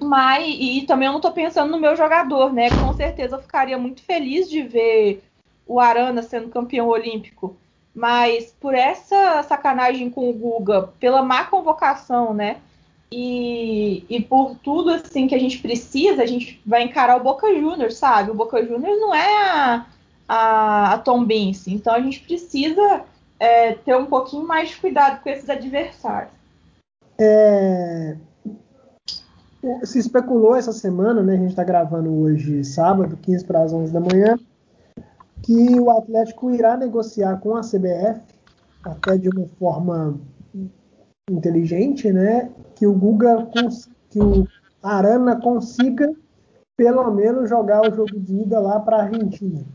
mas, 0.00 0.56
e 0.58 0.82
também 0.86 1.06
eu 1.06 1.12
não 1.12 1.20
tô 1.20 1.30
pensando 1.30 1.70
no 1.70 1.78
meu 1.78 1.94
jogador, 1.94 2.52
né? 2.52 2.70
Com 2.70 2.94
certeza 2.94 3.36
eu 3.36 3.42
ficaria 3.42 3.76
muito 3.76 4.02
feliz 4.02 4.48
de 4.48 4.62
ver 4.62 5.22
o 5.66 5.78
Arana 5.78 6.22
sendo 6.22 6.48
campeão 6.48 6.88
olímpico, 6.88 7.54
mas 7.94 8.54
por 8.58 8.74
essa 8.74 9.42
sacanagem 9.42 10.08
com 10.08 10.30
o 10.30 10.32
Guga, 10.32 10.88
pela 10.98 11.22
má 11.22 11.44
convocação, 11.44 12.32
né? 12.32 12.56
E, 13.12 14.04
e 14.08 14.22
por 14.22 14.56
tudo 14.62 14.90
assim 14.90 15.26
que 15.26 15.34
a 15.34 15.38
gente 15.38 15.58
precisa, 15.58 16.22
a 16.22 16.26
gente 16.26 16.60
vai 16.64 16.82
encarar 16.82 17.16
o 17.16 17.22
Boca 17.22 17.52
Juniors, 17.52 17.96
sabe? 17.96 18.30
O 18.30 18.34
Boca 18.34 18.64
Juniors 18.64 19.00
não 19.00 19.14
é 19.14 19.42
a, 19.42 19.86
a, 20.30 20.94
a 20.94 20.98
Tom 20.98 21.24
Bense. 21.24 21.74
Então 21.74 21.92
a 21.92 22.00
gente 22.00 22.20
precisa 22.20 23.02
é, 23.40 23.72
ter 23.72 23.96
um 23.96 24.06
pouquinho 24.06 24.46
mais 24.46 24.68
de 24.68 24.76
cuidado 24.76 25.20
com 25.20 25.28
esses 25.28 25.50
adversários. 25.50 26.32
É, 27.18 28.16
se 29.82 29.98
especulou 29.98 30.54
essa 30.54 30.72
semana, 30.72 31.20
né, 31.20 31.34
a 31.34 31.36
gente 31.36 31.50
está 31.50 31.64
gravando 31.64 32.14
hoje 32.14 32.62
sábado, 32.62 33.16
15 33.16 33.44
para 33.44 33.62
as 33.64 33.72
11 33.72 33.92
da 33.92 33.98
manhã, 33.98 34.38
que 35.42 35.80
o 35.80 35.90
Atlético 35.90 36.52
irá 36.52 36.76
negociar 36.76 37.38
com 37.40 37.56
a 37.56 37.62
CBF, 37.62 38.20
até 38.84 39.18
de 39.18 39.28
uma 39.28 39.48
forma 39.58 40.16
inteligente, 41.28 42.12
né, 42.12 42.50
que 42.76 42.86
o 42.86 42.94
Guga, 42.94 43.48
que 44.08 44.20
o 44.20 44.46
Arana 44.80 45.40
consiga 45.40 46.14
pelo 46.76 47.10
menos 47.10 47.50
jogar 47.50 47.82
o 47.82 47.94
jogo 47.94 48.18
de 48.18 48.42
ida 48.42 48.60
lá 48.60 48.78
para 48.78 48.98
a 48.98 49.02
Argentina 49.02 49.66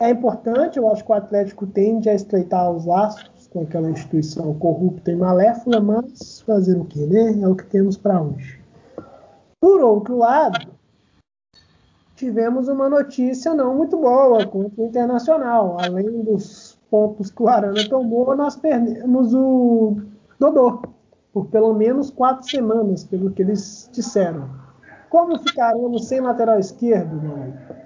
é 0.00 0.10
importante, 0.10 0.78
eu 0.78 0.90
acho 0.90 1.04
que 1.04 1.12
o 1.12 1.14
Atlético 1.14 1.66
tende 1.66 2.08
a 2.08 2.14
estreitar 2.14 2.70
os 2.70 2.86
laços 2.86 3.46
com 3.52 3.62
aquela 3.62 3.90
instituição 3.90 4.54
corrupta 4.54 5.12
e 5.12 5.16
malévola, 5.16 5.78
mas 5.78 6.40
fazer 6.40 6.78
o 6.78 6.86
que, 6.86 7.04
né? 7.06 7.38
É 7.42 7.46
o 7.46 7.54
que 7.54 7.66
temos 7.66 7.98
para 7.98 8.20
hoje. 8.20 8.58
Por 9.60 9.82
outro 9.82 10.16
lado, 10.16 10.70
tivemos 12.16 12.66
uma 12.68 12.88
notícia 12.88 13.52
não 13.52 13.76
muito 13.76 13.98
boa 13.98 14.46
contra 14.46 14.80
o 14.80 14.86
Internacional. 14.86 15.76
Além 15.78 16.22
dos 16.22 16.78
pontos 16.90 17.30
que 17.30 17.42
o 17.42 17.48
Arana 17.48 17.86
tomou, 17.86 18.34
nós 18.34 18.56
perdemos 18.56 19.34
o 19.34 19.98
Dodô 20.38 20.80
por 21.30 21.46
pelo 21.48 21.74
menos 21.74 22.10
quatro 22.10 22.48
semanas, 22.48 23.04
pelo 23.04 23.30
que 23.30 23.42
eles 23.42 23.90
disseram. 23.92 24.48
Como 25.10 25.38
ficaremos 25.38 26.06
sem 26.06 26.20
lateral 26.20 26.58
esquerdo, 26.58 27.18
amigo? 27.18 27.79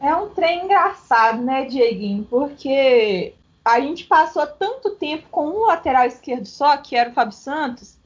É 0.00 0.14
um 0.14 0.28
trem 0.30 0.64
engraçado, 0.64 1.42
né, 1.42 1.64
Dieguinho? 1.64 2.24
Porque 2.24 3.34
a 3.64 3.80
gente 3.80 4.04
passou 4.04 4.46
tanto 4.46 4.90
tempo 4.90 5.28
com 5.30 5.48
um 5.48 5.66
lateral 5.66 6.06
esquerdo 6.06 6.46
só, 6.46 6.76
que 6.76 6.94
era 6.94 7.10
o 7.10 7.12
Fábio 7.12 7.32
Santos, 7.32 7.96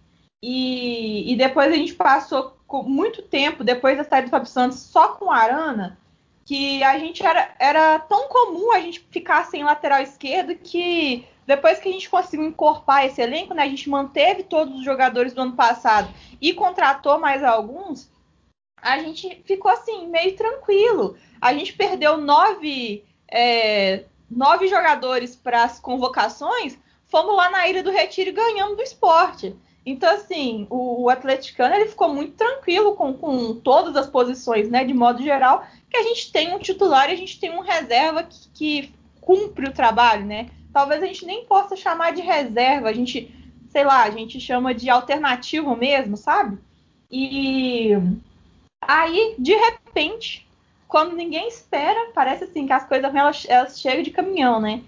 e, 0.43 1.31
e 1.33 1.37
depois 1.37 1.71
a 1.71 1.77
gente 1.77 1.95
passou 1.95 2.57
muito 2.85 3.23
tempo, 3.23 3.65
depois 3.65 3.99
da 3.99 4.05
saída 4.05 4.29
do 4.29 4.31
Fábio 4.31 4.49
Santos, 4.49 4.79
só 4.79 5.09
com 5.09 5.27
o 5.27 5.31
Arana, 5.31 5.99
que 6.47 6.83
a 6.83 6.99
gente 6.99 7.25
era, 7.25 7.55
era 7.59 7.99
tão 7.99 8.29
comum 8.29 8.73
a 8.73 8.81
gente 8.81 9.07
ficar 9.11 9.45
sem 9.45 9.63
lateral 9.63 10.01
esquerdo 10.01 10.55
que 10.55 11.25
depois 11.47 11.79
que 11.79 11.89
a 11.89 11.93
gente 11.93 12.09
conseguiu 12.09 12.47
encorpar 12.47 13.05
esse 13.05 13.21
elenco, 13.21 13.55
né, 13.55 13.65
a 13.65 13.69
gente 13.69 13.91
manteve 13.91 14.45
todos 14.45 14.75
os 14.77 14.85
jogadores 14.85 15.33
do 15.33 15.43
ano 15.43 15.53
passado 15.53 16.09
e 16.41 16.53
contratou 16.53 17.19
mais 17.19 17.45
alguns, 17.45 18.10
a 18.83 18.99
gente 18.99 19.43
ficou 19.45 19.71
assim, 19.71 20.07
meio 20.09 20.37
tranquilo. 20.37 21.17
A 21.41 21.53
gente 21.53 21.73
perdeu 21.73 22.17
nove, 22.17 23.05
é, 23.31 24.05
nove 24.31 24.69
jogadores 24.69 25.37
para 25.37 25.65
as 25.65 25.79
convocações, 25.81 26.79
fomos 27.07 27.37
lá 27.37 27.51
na 27.51 27.69
Ilha 27.69 27.83
do 27.83 27.91
Retiro 27.91 28.31
e 28.31 28.35
ganhamos 28.35 28.77
do 28.77 28.83
esporte. 28.83 29.55
Então, 29.85 30.11
assim, 30.15 30.67
o, 30.69 31.05
o 31.05 31.11
atleticano 31.11 31.75
ele 31.75 31.89
ficou 31.89 32.13
muito 32.13 32.35
tranquilo 32.35 32.95
com, 32.95 33.15
com 33.15 33.55
todas 33.55 33.97
as 33.97 34.07
posições, 34.07 34.69
né? 34.69 34.85
De 34.85 34.93
modo 34.93 35.23
geral, 35.23 35.67
que 35.89 35.97
a 35.97 36.03
gente 36.03 36.31
tem 36.31 36.55
um 36.55 36.59
titular 36.59 37.09
e 37.09 37.13
a 37.15 37.17
gente 37.17 37.41
tem 37.41 37.51
um 37.51 37.61
reserva 37.61 38.23
que, 38.23 38.49
que 38.55 38.95
cumpre 39.21 39.69
o 39.69 39.73
trabalho, 39.73 40.25
né? 40.27 40.49
Talvez 40.73 41.03
a 41.03 41.07
gente 41.07 41.25
nem 41.25 41.45
possa 41.47 41.75
chamar 41.75 42.13
de 42.13 42.21
reserva, 42.21 42.89
a 42.89 42.93
gente, 42.93 43.35
sei 43.71 43.85
lá, 43.85 44.05
a 44.05 44.11
gente 44.11 44.39
chama 44.39 44.75
de 44.75 44.89
alternativo 44.91 45.75
mesmo, 45.75 46.17
sabe? 46.17 46.59
E 47.11 47.93
aí, 48.81 49.35
de 49.39 49.55
repente, 49.55 50.49
quando 50.89 51.15
ninguém 51.15 51.49
espera, 51.49 52.11
parece 52.15 52.45
assim 52.45 52.67
que 52.67 52.73
as 52.73 52.87
coisas 52.87 53.15
elas, 53.15 53.47
elas 53.49 53.81
chegam 53.81 54.03
de 54.03 54.11
caminhão, 54.11 54.61
né? 54.61 54.83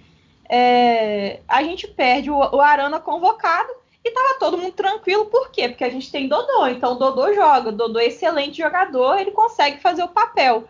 É, 0.49 1.41
a 1.49 1.63
gente 1.63 1.87
perde 1.87 2.31
o, 2.31 2.37
o 2.37 2.61
Arana 2.61 3.01
convocado 3.01 3.73
e 4.05 4.11
tava 4.11 4.39
todo 4.39 4.59
mundo 4.59 4.73
tranquilo, 4.73 5.27
por 5.27 5.51
quê? 5.51 5.69
Porque 5.69 5.85
a 5.85 5.91
gente 5.91 6.11
tem 6.11 6.29
Dodô, 6.29 6.67
então 6.67 6.93
o 6.93 6.97
Dodô 6.97 7.33
joga, 7.33 7.69
o 7.69 7.73
Dodô 7.73 8.01
é 8.01 8.07
excelente 8.07 8.59
jogador, 8.59 9.19
ele 9.19 9.31
consegue 9.31 9.81
fazer 9.81 10.03
o 10.03 10.09
papel. 10.09 10.69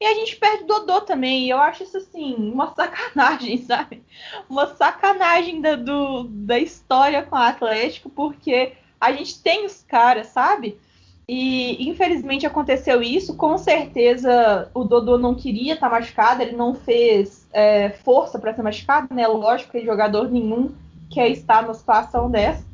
E 0.00 0.06
a 0.06 0.14
gente 0.14 0.36
perde 0.36 0.64
o 0.64 0.66
Dodô 0.66 1.00
também, 1.02 1.44
e 1.46 1.50
eu 1.50 1.58
acho 1.58 1.84
isso 1.84 1.96
assim, 1.96 2.34
uma 2.34 2.74
sacanagem, 2.74 3.58
sabe? 3.58 4.02
Uma 4.48 4.66
sacanagem 4.74 5.60
da, 5.60 5.76
do, 5.76 6.24
da 6.24 6.58
história 6.58 7.22
com 7.22 7.36
o 7.36 7.38
Atlético, 7.38 8.10
porque 8.10 8.72
a 9.00 9.12
gente 9.12 9.40
tem 9.40 9.64
os 9.64 9.82
caras, 9.84 10.26
sabe? 10.28 10.78
E 11.26 11.88
infelizmente 11.88 12.46
aconteceu 12.46 13.02
isso. 13.02 13.36
Com 13.36 13.56
certeza 13.56 14.70
o 14.74 14.84
Dodô 14.84 15.16
não 15.16 15.34
queria 15.34 15.74
estar 15.74 15.88
tá 15.88 15.96
machucado, 15.96 16.42
ele 16.42 16.56
não 16.56 16.74
fez 16.74 17.48
é, 17.52 17.90
força 17.90 18.38
para 18.38 18.54
ser 18.54 18.62
machucado, 18.62 19.14
né? 19.14 19.26
Lógico 19.26 19.72
que 19.72 19.84
jogador 19.84 20.30
nenhum 20.30 20.72
quer 21.10 21.28
estar 21.28 21.62
numa 21.62 21.74
situação 21.74 22.30
dessa. 22.30 22.64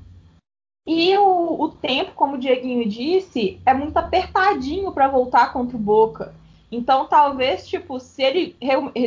E 0.87 1.17
o, 1.19 1.63
o 1.63 1.69
tempo, 1.69 2.13
como 2.15 2.35
o 2.35 2.39
Dieguinho 2.39 2.89
disse, 2.89 3.61
é 3.65 3.73
muito 3.73 3.97
apertadinho 3.97 4.91
para 4.93 5.09
voltar 5.09 5.53
contra 5.53 5.77
o 5.77 5.81
Boca. 5.81 6.35
Então, 6.73 7.07
talvez, 7.07 7.69
tipo, 7.69 8.01
se 8.01 8.23
ele, 8.23 8.57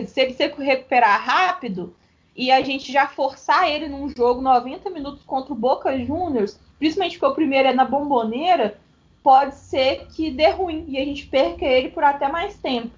se 0.07 0.21
ele 0.21 0.33
se 0.33 0.47
recuperar 0.47 1.21
rápido 1.21 1.95
e 2.35 2.51
a 2.51 2.61
gente 2.61 2.91
já 2.91 3.07
forçar 3.07 3.69
ele 3.69 3.87
num 3.87 4.09
jogo 4.09 4.41
90 4.41 4.89
minutos 4.89 5.23
contra 5.23 5.53
o 5.53 5.57
Boca 5.57 5.97
Juniors, 5.97 6.59
principalmente 6.77 7.17
porque 7.17 7.31
o 7.31 7.35
primeiro 7.35 7.69
é 7.69 7.73
na 7.73 7.85
bomboneira, 7.85 8.77
pode 9.23 9.55
ser 9.55 10.07
que 10.07 10.29
dê 10.29 10.49
ruim 10.49 10.85
e 10.89 10.97
a 10.97 11.05
gente 11.05 11.25
perca 11.25 11.65
ele 11.65 11.89
por 11.89 12.03
até 12.03 12.27
mais 12.27 12.55
tempo. 12.57 12.91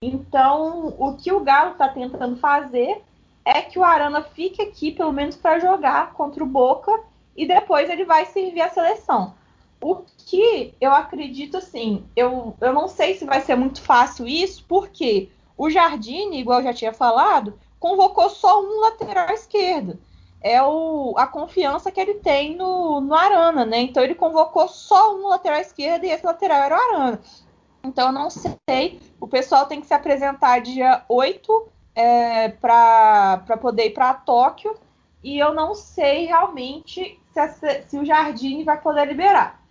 Então, 0.00 0.94
o 0.98 1.16
que 1.16 1.32
o 1.32 1.40
Galo 1.40 1.72
está 1.72 1.88
tentando 1.88 2.36
fazer 2.36 3.02
é 3.44 3.62
que 3.62 3.78
o 3.78 3.84
Arana 3.84 4.22
fique 4.22 4.60
aqui, 4.60 4.92
pelo 4.92 5.12
menos 5.12 5.34
para 5.34 5.58
jogar 5.58 6.12
contra 6.12 6.44
o 6.44 6.46
Boca, 6.46 6.92
e 7.36 7.46
depois 7.46 7.88
ele 7.88 8.04
vai 8.04 8.26
servir 8.26 8.60
a 8.60 8.70
seleção. 8.70 9.34
O 9.80 9.96
que 10.26 10.74
eu 10.80 10.92
acredito, 10.92 11.56
assim, 11.56 12.04
eu, 12.14 12.54
eu 12.60 12.72
não 12.72 12.86
sei 12.86 13.14
se 13.16 13.24
vai 13.24 13.40
ser 13.40 13.56
muito 13.56 13.80
fácil 13.80 14.28
isso, 14.28 14.64
porque 14.68 15.28
o 15.56 15.70
Jardine, 15.70 16.38
igual 16.38 16.58
eu 16.58 16.64
já 16.64 16.74
tinha 16.74 16.92
falado, 16.92 17.58
convocou 17.80 18.28
só 18.28 18.62
um 18.62 18.80
lateral 18.80 19.30
esquerdo 19.30 19.98
é 20.42 20.62
o, 20.62 21.14
a 21.16 21.26
confiança 21.26 21.90
que 21.90 22.00
ele 22.00 22.14
tem 22.14 22.56
no, 22.56 23.00
no 23.00 23.14
Arana, 23.14 23.64
né? 23.64 23.80
Então 23.80 24.02
ele 24.02 24.14
convocou 24.14 24.68
só 24.68 25.16
um 25.16 25.28
lateral 25.28 25.60
esquerdo 25.60 26.04
e 26.04 26.10
esse 26.10 26.24
lateral 26.26 26.62
era 26.62 26.76
o 26.76 26.80
Arana. 26.80 27.20
Então 27.84 28.08
eu 28.08 28.12
não 28.12 28.28
sei, 28.30 29.00
o 29.20 29.26
pessoal 29.26 29.66
tem 29.66 29.80
que 29.80 29.86
se 29.86 29.94
apresentar 29.94 30.60
dia 30.60 31.04
8 31.08 31.68
é, 31.94 32.48
para 32.48 33.58
poder 33.60 33.86
ir 33.86 33.90
para 33.90 34.14
Tóquio 34.14 34.76
e 35.22 35.38
eu 35.38 35.54
não 35.54 35.74
sei 35.74 36.26
realmente 36.26 37.20
se, 37.32 37.40
a, 37.40 37.48
se 37.48 37.98
o 37.98 38.04
Jardim 38.04 38.64
vai 38.64 38.80
poder 38.80 39.06
liberar. 39.06 39.62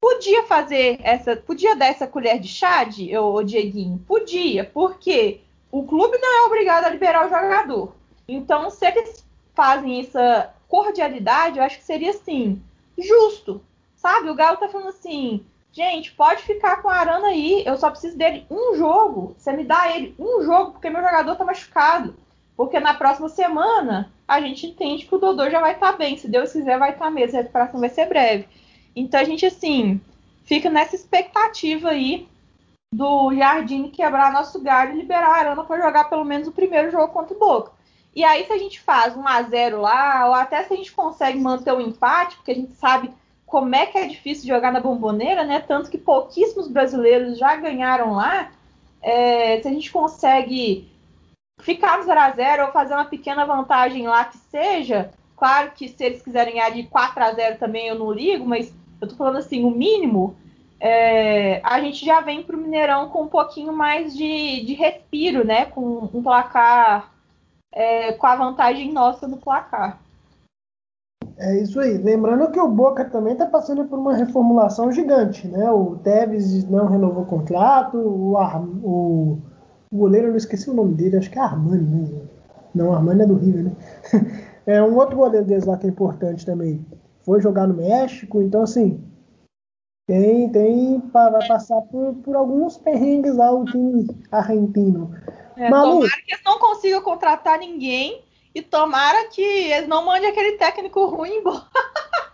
Podia 0.00 0.44
fazer 0.44 0.98
essa, 1.02 1.36
podia 1.36 1.76
dar 1.76 1.86
essa 1.86 2.06
colher 2.06 2.38
de 2.40 2.48
chá, 2.48 2.84
de, 2.84 3.16
o 3.16 3.42
Dieguinho? 3.42 3.98
Podia, 4.00 4.64
porque 4.64 5.40
o 5.70 5.84
clube 5.84 6.18
não 6.18 6.42
é 6.42 6.46
obrigado 6.46 6.84
a 6.84 6.90
liberar 6.90 7.26
o 7.26 7.30
jogador. 7.30 7.94
Então, 8.26 8.68
se 8.68 8.84
eles 8.84 9.24
fazem 9.62 10.00
essa 10.00 10.52
cordialidade, 10.66 11.58
eu 11.58 11.62
acho 11.62 11.78
que 11.78 11.84
seria 11.84 12.10
assim, 12.10 12.60
justo. 12.98 13.62
Sabe? 13.94 14.28
O 14.28 14.34
Galo 14.34 14.56
tá 14.56 14.68
falando 14.68 14.88
assim, 14.88 15.46
gente, 15.70 16.10
pode 16.10 16.42
ficar 16.42 16.82
com 16.82 16.88
a 16.88 16.96
Arana 16.96 17.28
aí, 17.28 17.62
eu 17.64 17.76
só 17.76 17.88
preciso 17.88 18.18
dele 18.18 18.44
um 18.50 18.74
jogo. 18.74 19.36
Você 19.38 19.52
me 19.52 19.62
dá 19.62 19.94
ele 19.94 20.16
um 20.18 20.42
jogo, 20.42 20.72
porque 20.72 20.90
meu 20.90 21.00
jogador 21.00 21.36
tá 21.36 21.44
machucado. 21.44 22.16
Porque 22.56 22.80
na 22.80 22.94
próxima 22.94 23.28
semana 23.28 24.12
a 24.26 24.40
gente 24.40 24.66
entende 24.66 25.06
que 25.06 25.14
o 25.14 25.18
Dodô 25.18 25.48
já 25.48 25.60
vai 25.60 25.74
estar 25.74 25.92
tá 25.92 25.96
bem. 25.96 26.16
Se 26.16 26.26
Deus 26.26 26.50
quiser, 26.50 26.76
vai 26.76 26.90
estar 26.90 27.04
tá 27.04 27.10
mesmo. 27.12 27.38
A 27.38 27.42
recuperação 27.42 27.78
vai 27.78 27.88
ser 27.88 28.06
breve. 28.06 28.48
Então 28.96 29.20
a 29.20 29.24
gente, 29.24 29.46
assim, 29.46 30.00
fica 30.42 30.68
nessa 30.68 30.96
expectativa 30.96 31.90
aí 31.90 32.26
do 32.92 33.32
Jardim 33.32 33.88
quebrar 33.90 34.32
nosso 34.32 34.60
galho 34.60 34.94
e 34.94 34.96
liberar 35.02 35.28
a 35.28 35.36
Arana 35.36 35.62
para 35.62 35.80
jogar 35.80 36.10
pelo 36.10 36.24
menos 36.24 36.48
o 36.48 36.52
primeiro 36.52 36.90
jogo 36.90 37.12
contra 37.12 37.32
o 37.32 37.38
Boca. 37.38 37.70
E 38.14 38.22
aí, 38.24 38.44
se 38.44 38.52
a 38.52 38.58
gente 38.58 38.80
faz 38.80 39.16
um 39.16 39.26
a 39.26 39.42
0 39.42 39.80
lá, 39.80 40.26
ou 40.26 40.34
até 40.34 40.62
se 40.64 40.74
a 40.74 40.76
gente 40.76 40.92
consegue 40.92 41.38
manter 41.38 41.72
o 41.72 41.76
um 41.76 41.80
empate, 41.80 42.36
porque 42.36 42.50
a 42.50 42.54
gente 42.54 42.74
sabe 42.74 43.10
como 43.46 43.74
é 43.74 43.86
que 43.86 43.98
é 43.98 44.06
difícil 44.06 44.46
jogar 44.46 44.72
na 44.72 44.80
bomboneira, 44.80 45.44
né? 45.44 45.60
Tanto 45.60 45.90
que 45.90 45.98
pouquíssimos 45.98 46.68
brasileiros 46.68 47.38
já 47.38 47.56
ganharam 47.56 48.14
lá. 48.14 48.50
É, 49.00 49.60
se 49.60 49.68
a 49.68 49.70
gente 49.70 49.90
consegue 49.90 50.90
ficar 51.60 51.98
no 51.98 52.04
0 52.04 52.20
a 52.20 52.30
0 52.30 52.66
ou 52.66 52.72
fazer 52.72 52.94
uma 52.94 53.04
pequena 53.04 53.44
vantagem 53.44 54.06
lá 54.06 54.24
que 54.24 54.38
seja, 54.38 55.10
claro 55.36 55.72
que 55.72 55.88
se 55.88 56.04
eles 56.04 56.22
quiserem 56.22 56.54
ganhar 56.54 56.70
de 56.70 56.84
4 56.84 57.22
a 57.22 57.32
0 57.32 57.58
também 57.58 57.88
eu 57.88 57.94
não 57.94 58.12
ligo, 58.12 58.46
mas 58.46 58.72
eu 59.00 59.08
tô 59.08 59.16
falando 59.16 59.38
assim, 59.38 59.64
o 59.64 59.70
mínimo, 59.70 60.36
é, 60.80 61.60
a 61.62 61.80
gente 61.80 62.04
já 62.04 62.20
vem 62.20 62.42
pro 62.42 62.56
Mineirão 62.58 63.08
com 63.08 63.22
um 63.22 63.28
pouquinho 63.28 63.72
mais 63.72 64.16
de, 64.16 64.64
de 64.64 64.74
respiro, 64.74 65.44
né? 65.44 65.66
Com 65.66 66.08
um 66.12 66.22
placar 66.22 67.11
é, 67.72 68.12
com 68.12 68.26
a 68.26 68.36
vantagem 68.36 68.92
nossa 68.92 69.26
no 69.26 69.38
placar. 69.38 70.00
É 71.38 71.60
isso 71.60 71.80
aí. 71.80 71.98
Lembrando 71.98 72.50
que 72.50 72.60
o 72.60 72.68
Boca 72.68 73.04
também 73.04 73.32
está 73.32 73.46
passando 73.46 73.84
por 73.86 73.98
uma 73.98 74.14
reformulação 74.14 74.92
gigante, 74.92 75.48
né? 75.48 75.70
O 75.70 75.96
Tevez 75.96 76.68
não 76.68 76.86
renovou 76.86 77.22
o 77.22 77.26
contrato, 77.26 77.96
o, 77.96 78.36
Ar... 78.36 78.62
o... 78.62 79.38
o 79.90 79.96
goleiro, 79.96 80.28
eu 80.28 80.30
não 80.30 80.36
esqueci 80.36 80.70
o 80.70 80.74
nome 80.74 80.94
dele, 80.94 81.16
acho 81.16 81.30
que 81.30 81.38
é 81.38 81.42
Armani. 81.42 81.82
Né? 81.82 82.20
Não, 82.74 82.92
Armani 82.92 83.22
é 83.22 83.26
do 83.26 83.36
River, 83.36 83.64
né? 83.64 83.72
É 84.64 84.80
um 84.80 84.96
outro 84.96 85.16
goleiro 85.16 85.44
deles 85.44 85.64
lá 85.64 85.76
que 85.76 85.86
é 85.86 85.90
importante 85.90 86.46
também. 86.46 86.86
Foi 87.24 87.40
jogar 87.40 87.66
no 87.66 87.74
México, 87.74 88.40
então 88.40 88.62
assim, 88.62 89.02
tem, 90.06 90.48
tem, 90.50 91.02
vai 91.12 91.48
passar 91.48 91.80
por, 91.82 92.14
por 92.16 92.36
alguns 92.36 92.78
perrengues 92.78 93.34
lá 93.34 93.50
o 93.50 93.64
time 93.64 94.06
argentino. 94.30 95.10
É, 95.56 95.70
tomara 95.70 96.10
que 96.24 96.32
eles 96.32 96.44
não 96.44 96.58
consigam 96.58 97.02
contratar 97.02 97.58
ninguém 97.58 98.24
e 98.54 98.62
tomara 98.62 99.28
que 99.28 99.42
eles 99.42 99.88
não 99.88 100.04
mandem 100.04 100.28
aquele 100.28 100.56
técnico 100.58 101.06
ruim 101.06 101.36
embora. 101.36 101.66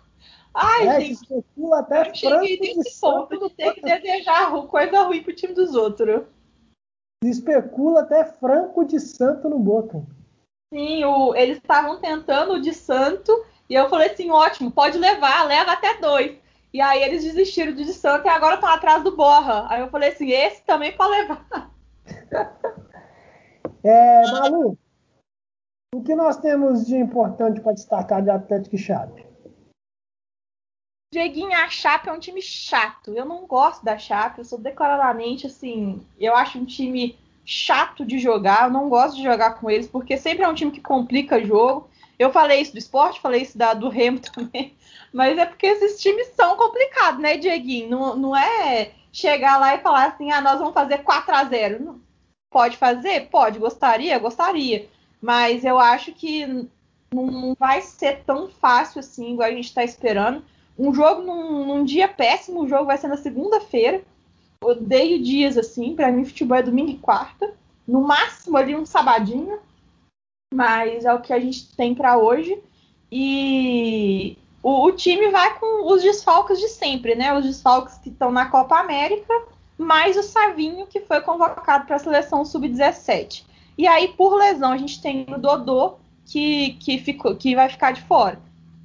Ai, 0.55 0.89
é, 0.89 1.01
gente. 1.01 1.13
especula 1.13 1.79
até 1.81 2.05
franco 2.15 2.47
de 2.47 3.01
ponto 3.01 3.39
de 3.39 3.55
ter 3.55 3.75
que 3.75 3.81
desejar 3.81 4.51
coisa 4.67 5.03
ruim 5.03 5.23
pro 5.23 5.35
time 5.35 5.55
dos 5.55 5.75
outros. 5.75 6.23
especula 7.23 8.01
até 8.01 8.25
Franco 8.25 8.85
de 8.85 8.99
Santo 8.99 9.49
no 9.49 9.59
Boca. 9.59 10.05
Sim, 10.75 11.05
o, 11.05 11.35
eles 11.37 11.59
estavam 11.59 12.01
tentando 12.01 12.55
o 12.55 12.61
de 12.61 12.75
Santo 12.75 13.33
e 13.69 13.75
eu 13.75 13.89
falei 13.89 14.11
assim, 14.11 14.31
ótimo, 14.31 14.71
pode 14.71 14.99
levar, 14.99 15.47
leva 15.47 15.73
até 15.73 15.95
dois. 15.99 16.37
E 16.73 16.81
aí 16.81 17.03
eles 17.03 17.23
desistiram 17.23 17.73
do 17.73 17.85
de 17.85 17.93
Santo 17.93 18.27
e 18.27 18.29
agora 18.29 18.57
estão 18.57 18.69
atrás 18.69 19.03
do 19.03 19.17
Borra. 19.17 19.67
Aí 19.71 19.81
eu 19.81 19.89
falei 19.89 20.11
assim, 20.11 20.31
esse 20.31 20.63
também 20.65 20.93
pode 20.97 21.11
levar. 21.13 21.71
É, 23.89 24.21
Malu, 24.33 24.79
o 25.95 26.03
que 26.03 26.15
nós 26.15 26.37
temos 26.37 26.87
de 26.87 26.95
importante 26.95 27.59
para 27.63 27.73
destacar 27.73 28.23
de 28.23 28.29
Atlético 28.29 28.77
e 28.77 28.79
Chape? 28.79 29.27
Dieguinho, 31.11 31.57
a 31.57 31.71
Chape 31.71 32.11
é 32.11 32.13
um 32.13 32.19
time 32.19 32.43
chato. 32.43 33.15
Eu 33.15 33.25
não 33.25 33.47
gosto 33.47 33.83
da 33.83 33.97
Chape, 33.97 34.41
eu 34.41 34.45
sou 34.45 34.59
declaradamente 34.59 35.47
assim, 35.47 36.07
eu 36.19 36.37
acho 36.37 36.59
um 36.59 36.67
time 36.67 37.19
chato 37.47 38.05
de 38.05 38.19
jogar, 38.19 38.65
eu 38.65 38.71
não 38.71 38.91
gosto 38.91 39.17
de 39.17 39.23
jogar 39.23 39.55
com 39.55 39.71
eles, 39.71 39.89
porque 39.89 40.19
sempre 40.19 40.45
é 40.45 40.49
um 40.49 40.55
time 40.55 40.71
que 40.71 40.83
complica 40.83 41.43
jogo. 41.43 41.89
Eu 42.19 42.31
falei 42.31 42.61
isso 42.61 42.73
do 42.73 42.79
esporte, 42.79 43.23
falei 43.23 43.41
isso 43.41 43.57
da, 43.57 43.73
do 43.73 43.89
Remo 43.89 44.21
também, 44.35 44.77
mas 45.15 45.39
é 45.39 45.47
porque 45.47 45.67
esses 45.67 45.99
times 45.99 46.27
são 46.37 46.59
complicados, 46.59 47.23
né, 47.23 47.39
Dieguinho? 47.39 47.89
Não, 47.89 48.17
não 48.17 48.37
é 48.37 48.93
chegar 49.11 49.57
lá 49.57 49.75
e 49.75 49.81
falar 49.81 50.09
assim, 50.09 50.31
ah, 50.31 50.43
nós 50.43 50.59
vamos 50.59 50.75
fazer 50.75 50.99
4 50.99 51.35
a 51.35 51.45
0 51.45 52.08
Pode 52.51 52.77
fazer? 52.77 53.29
Pode. 53.29 53.59
Gostaria? 53.59 54.19
Gostaria. 54.19 54.89
Mas 55.21 55.65
eu 55.65 55.79
acho 55.79 56.13
que 56.13 56.69
não 57.13 57.55
vai 57.59 57.81
ser 57.81 58.23
tão 58.25 58.49
fácil 58.49 59.01
assim, 59.01 59.33
igual 59.33 59.49
a 59.49 59.53
gente 59.53 59.67
está 59.67 59.83
esperando. 59.83 60.45
Um 60.79 60.95
jogo 60.95 61.23
num, 61.23 61.67
num, 61.67 61.85
dia 61.85 62.07
péssimo, 62.07 62.63
o 62.63 62.69
jogo 62.69 62.85
vai 62.85 62.99
ser 62.99 63.09
na 63.09 63.17
segunda-feira. 63.17 64.03
Odeio 64.63 65.23
dias 65.23 65.57
assim, 65.57 65.95
para 65.95 66.13
mim 66.13 66.25
futebol 66.25 66.57
é 66.57 66.63
domingo 66.63 66.91
e 66.91 66.99
quarta. 66.99 67.53
No 67.87 68.03
máximo 68.03 68.57
ali 68.57 68.77
um 68.77 68.87
sabadinho. 68.87 69.59
Mas 70.55 71.05
é 71.05 71.13
o 71.13 71.21
que 71.21 71.33
a 71.33 71.41
gente 71.41 71.75
tem 71.77 71.95
para 71.95 72.17
hoje. 72.17 72.63
E 73.11 74.37
o, 74.63 74.87
o, 74.87 74.93
time 74.93 75.31
vai 75.31 75.59
com 75.59 75.91
os 75.91 76.03
desfalques 76.03 76.59
de 76.59 76.69
sempre, 76.69 77.15
né? 77.15 77.37
Os 77.37 77.45
desfalques 77.45 77.99
que 77.99 78.11
estão 78.11 78.31
na 78.31 78.47
Copa 78.47 78.79
América, 78.79 79.33
mais 79.79 80.17
o 80.17 80.23
Savinho, 80.23 80.87
que 80.87 81.01
foi 81.01 81.21
convocado 81.21 81.87
para 81.87 81.97
a 81.97 82.01
seleção 82.01 82.45
sub-17. 82.45 83.45
E 83.79 83.87
aí, 83.87 84.09
por 84.09 84.35
lesão, 84.35 84.73
a 84.73 84.77
gente 84.77 85.01
tem 85.01 85.25
o 85.29 85.39
Dodô, 85.39 85.95
que, 86.27 86.75
que, 86.75 86.99
ficou, 86.99 87.35
que 87.37 87.55
vai 87.55 87.69
ficar 87.69 87.93
de 87.93 88.03
fora. 88.03 88.39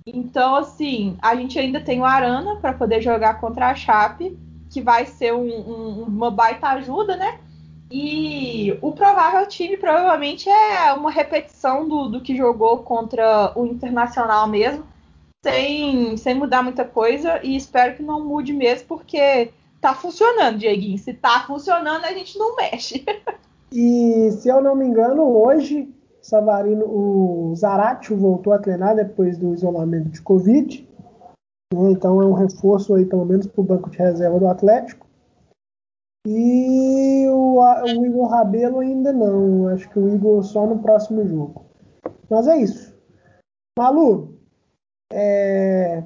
Então, 0.05 0.55
assim, 0.55 1.17
a 1.21 1.35
gente 1.35 1.57
ainda 1.57 1.81
tem 1.81 1.99
o 1.99 2.05
Arana 2.05 2.57
para 2.57 2.73
poder 2.73 3.01
jogar 3.01 3.39
contra 3.39 3.69
a 3.69 3.75
Chape, 3.75 4.37
que 4.69 4.81
vai 4.81 5.05
ser 5.05 5.33
um, 5.33 5.47
um, 5.47 6.03
uma 6.03 6.29
baita 6.29 6.67
ajuda, 6.67 7.15
né? 7.15 7.39
E 7.91 8.77
o 8.81 8.91
provável 8.91 9.47
time 9.47 9.77
provavelmente 9.77 10.49
é 10.49 10.93
uma 10.93 11.11
repetição 11.11 11.87
do, 11.87 12.07
do 12.07 12.21
que 12.21 12.35
jogou 12.35 12.79
contra 12.79 13.51
o 13.55 13.65
Internacional 13.65 14.47
mesmo, 14.47 14.85
sem, 15.45 16.17
sem 16.17 16.33
mudar 16.33 16.63
muita 16.63 16.85
coisa, 16.85 17.39
e 17.43 17.55
espero 17.55 17.95
que 17.95 18.03
não 18.03 18.25
mude 18.25 18.51
mesmo, 18.53 18.87
porque 18.87 19.51
tá 19.83 19.93
funcionando, 19.93 20.59
Dieguinho. 20.59 20.97
Se 20.97 21.13
tá 21.13 21.43
funcionando, 21.45 22.05
a 22.05 22.13
gente 22.13 22.39
não 22.39 22.55
mexe. 22.55 23.05
E 23.75 24.29
se 24.33 24.49
eu 24.49 24.61
não 24.61 24.75
me 24.75 24.85
engano, 24.85 25.23
hoje 25.23 25.91
Savarino, 26.21 26.85
o 26.85 27.55
Zaratio 27.55 28.15
voltou 28.15 28.53
a 28.53 28.59
treinar 28.59 28.95
depois 28.95 29.35
do 29.35 29.51
isolamento 29.51 30.09
de 30.09 30.21
Covid. 30.21 30.87
Né? 31.73 31.91
Então 31.91 32.21
é 32.21 32.25
um 32.27 32.33
reforço 32.33 32.93
aí, 32.93 33.03
pelo 33.03 33.25
menos, 33.25 33.47
para 33.47 33.61
o 33.61 33.63
banco 33.63 33.89
de 33.89 33.97
reserva 33.97 34.39
do 34.39 34.47
Atlético. 34.47 35.07
E 36.27 37.25
o, 37.29 37.59
o, 37.59 38.05
Igor 38.05 38.27
Rabelo 38.27 38.79
ainda 38.79 39.11
não. 39.11 39.67
Acho 39.69 39.89
que 39.89 39.97
o 39.97 40.13
Igor 40.13 40.43
só 40.43 40.67
no 40.67 40.77
próximo 40.77 41.27
jogo. 41.27 41.65
Mas 42.29 42.47
é 42.47 42.57
isso. 42.57 42.95
Malu, 43.75 44.37
é... 45.11 46.03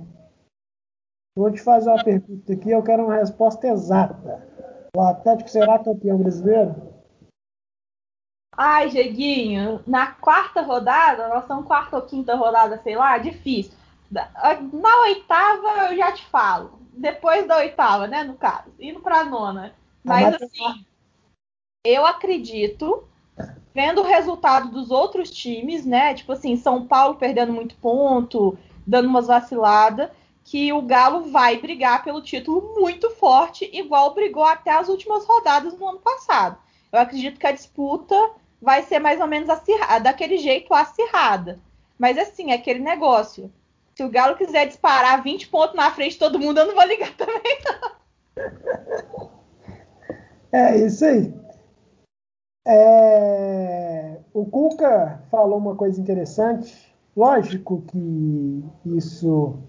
vou 1.38 1.52
te 1.52 1.62
fazer 1.62 1.90
uma 1.90 2.04
pergunta 2.04 2.52
aqui. 2.52 2.72
Eu 2.72 2.84
quero 2.84 3.06
uma 3.06 3.16
resposta 3.16 3.68
exata. 3.68 4.44
O 4.96 5.02
Atlético 5.02 5.50
será 5.50 5.78
campeão 5.78 6.18
brasileiro? 6.18 6.76
Ai, 8.56 8.90
Jeguinho, 8.90 9.84
na 9.86 10.08
quarta 10.14 10.62
rodada, 10.62 11.28
nós 11.28 11.44
estamos 11.44 11.68
quarta 11.68 11.96
ou 11.96 12.02
quinta 12.02 12.36
rodada, 12.36 12.82
sei 12.82 12.96
lá, 12.96 13.18
difícil. 13.20 13.78
Na 14.10 15.02
oitava 15.02 15.90
eu 15.90 15.98
já 15.98 16.12
te 16.12 16.26
falo. 16.26 16.80
Depois 16.92 17.48
da 17.48 17.58
oitava, 17.58 18.08
né, 18.08 18.24
no 18.24 18.34
caso. 18.34 18.72
Indo 18.80 19.00
pra 19.00 19.24
nona. 19.24 19.74
Mas 20.04 20.34
assim, 20.34 20.86
eu 21.86 22.04
acredito, 22.06 23.08
vendo 23.76 24.02
o 24.02 24.06
resultado 24.06 24.70
dos 24.70 24.90
outros 24.90 25.30
times, 25.30 25.86
né? 25.86 26.16
Tipo 26.16 26.32
assim, 26.32 26.56
São 26.56 26.88
Paulo 26.88 27.16
perdendo 27.16 27.54
muito 27.54 27.76
ponto, 27.76 28.58
dando 28.88 29.08
umas 29.08 29.28
vaciladas, 29.28 30.10
que 30.48 30.72
o 30.72 30.82
Galo 30.82 31.30
vai 31.30 31.60
brigar 31.60 32.06
pelo 32.06 32.22
título 32.22 32.74
muito 32.80 33.10
forte, 33.10 33.70
igual 33.74 34.14
brigou 34.14 34.46
até 34.46 34.72
as 34.72 34.88
últimas 34.88 35.26
rodadas 35.26 35.78
no 35.78 35.90
ano 35.90 36.00
passado. 36.00 36.58
Eu 36.90 37.00
acredito 37.00 37.38
que 37.38 37.46
a 37.46 37.52
disputa 37.52 38.16
vai 38.62 38.82
ser 38.84 39.00
mais 39.00 39.20
ou 39.20 39.28
menos 39.28 39.50
acirrada, 39.50 40.06
daquele 40.06 40.38
jeito 40.38 40.74
acirrada. 40.74 41.60
Mas 42.00 42.18
assim, 42.18 42.54
aquele 42.54 42.80
negócio. 42.80 43.52
Se 43.94 44.04
o 44.04 44.10
Galo 44.10 44.38
quiser 44.38 44.68
disparar 44.68 45.22
20 45.22 45.50
pontos 45.50 45.76
na 45.76 45.92
frente 45.92 46.14
de 46.14 46.20
todo 46.20 46.40
mundo, 46.40 46.60
eu 46.60 46.68
não 46.68 46.76
vou 46.76 46.86
ligar 46.86 47.12
também, 47.18 47.60
não. 47.66 49.32
É 50.54 50.78
isso 50.78 51.04
aí. 51.04 51.34
É... 52.66 54.18
O 54.34 54.46
Cuca 54.46 55.22
falou 55.30 55.58
uma 55.58 55.76
coisa 55.76 56.00
interessante. 56.00 56.96
Lógico 57.18 57.84
que 57.92 58.64
isso. 58.86 59.60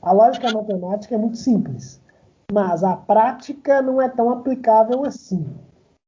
A 0.00 0.12
lógica 0.12 0.52
matemática 0.52 1.14
é 1.14 1.18
muito 1.18 1.36
simples, 1.36 2.00
mas 2.52 2.84
a 2.84 2.96
prática 2.96 3.82
não 3.82 4.00
é 4.00 4.08
tão 4.08 4.30
aplicável 4.30 5.04
assim 5.04 5.46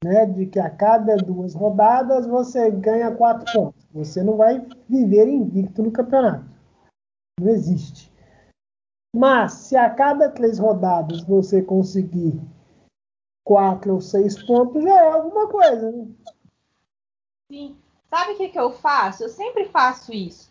né, 0.02 0.24
de 0.26 0.46
que 0.46 0.58
a 0.58 0.70
cada 0.70 1.16
duas 1.16 1.54
rodadas 1.54 2.26
você 2.26 2.70
ganha 2.70 3.14
quatro 3.14 3.52
pontos. 3.52 3.86
Você 3.92 4.22
não 4.22 4.36
vai 4.36 4.66
viver 4.88 5.28
invicto 5.28 5.82
no 5.82 5.92
campeonato. 5.92 6.48
Não 7.38 7.48
existe. 7.48 8.10
Mas 9.14 9.52
se 9.52 9.76
a 9.76 9.90
cada 9.90 10.30
três 10.30 10.58
rodadas 10.58 11.22
você 11.22 11.60
conseguir 11.60 12.40
quatro 13.44 13.94
ou 13.94 14.00
seis 14.00 14.40
pontos, 14.42 14.82
já 14.82 14.94
é 14.94 15.12
alguma 15.12 15.48
coisa. 15.48 15.90
Né? 15.90 16.08
Sim. 17.50 17.76
Sabe 18.08 18.32
o 18.32 18.36
que, 18.36 18.48
que 18.48 18.58
eu 18.58 18.72
faço? 18.72 19.24
Eu 19.24 19.28
sempre 19.28 19.66
faço 19.66 20.12
isso. 20.12 20.50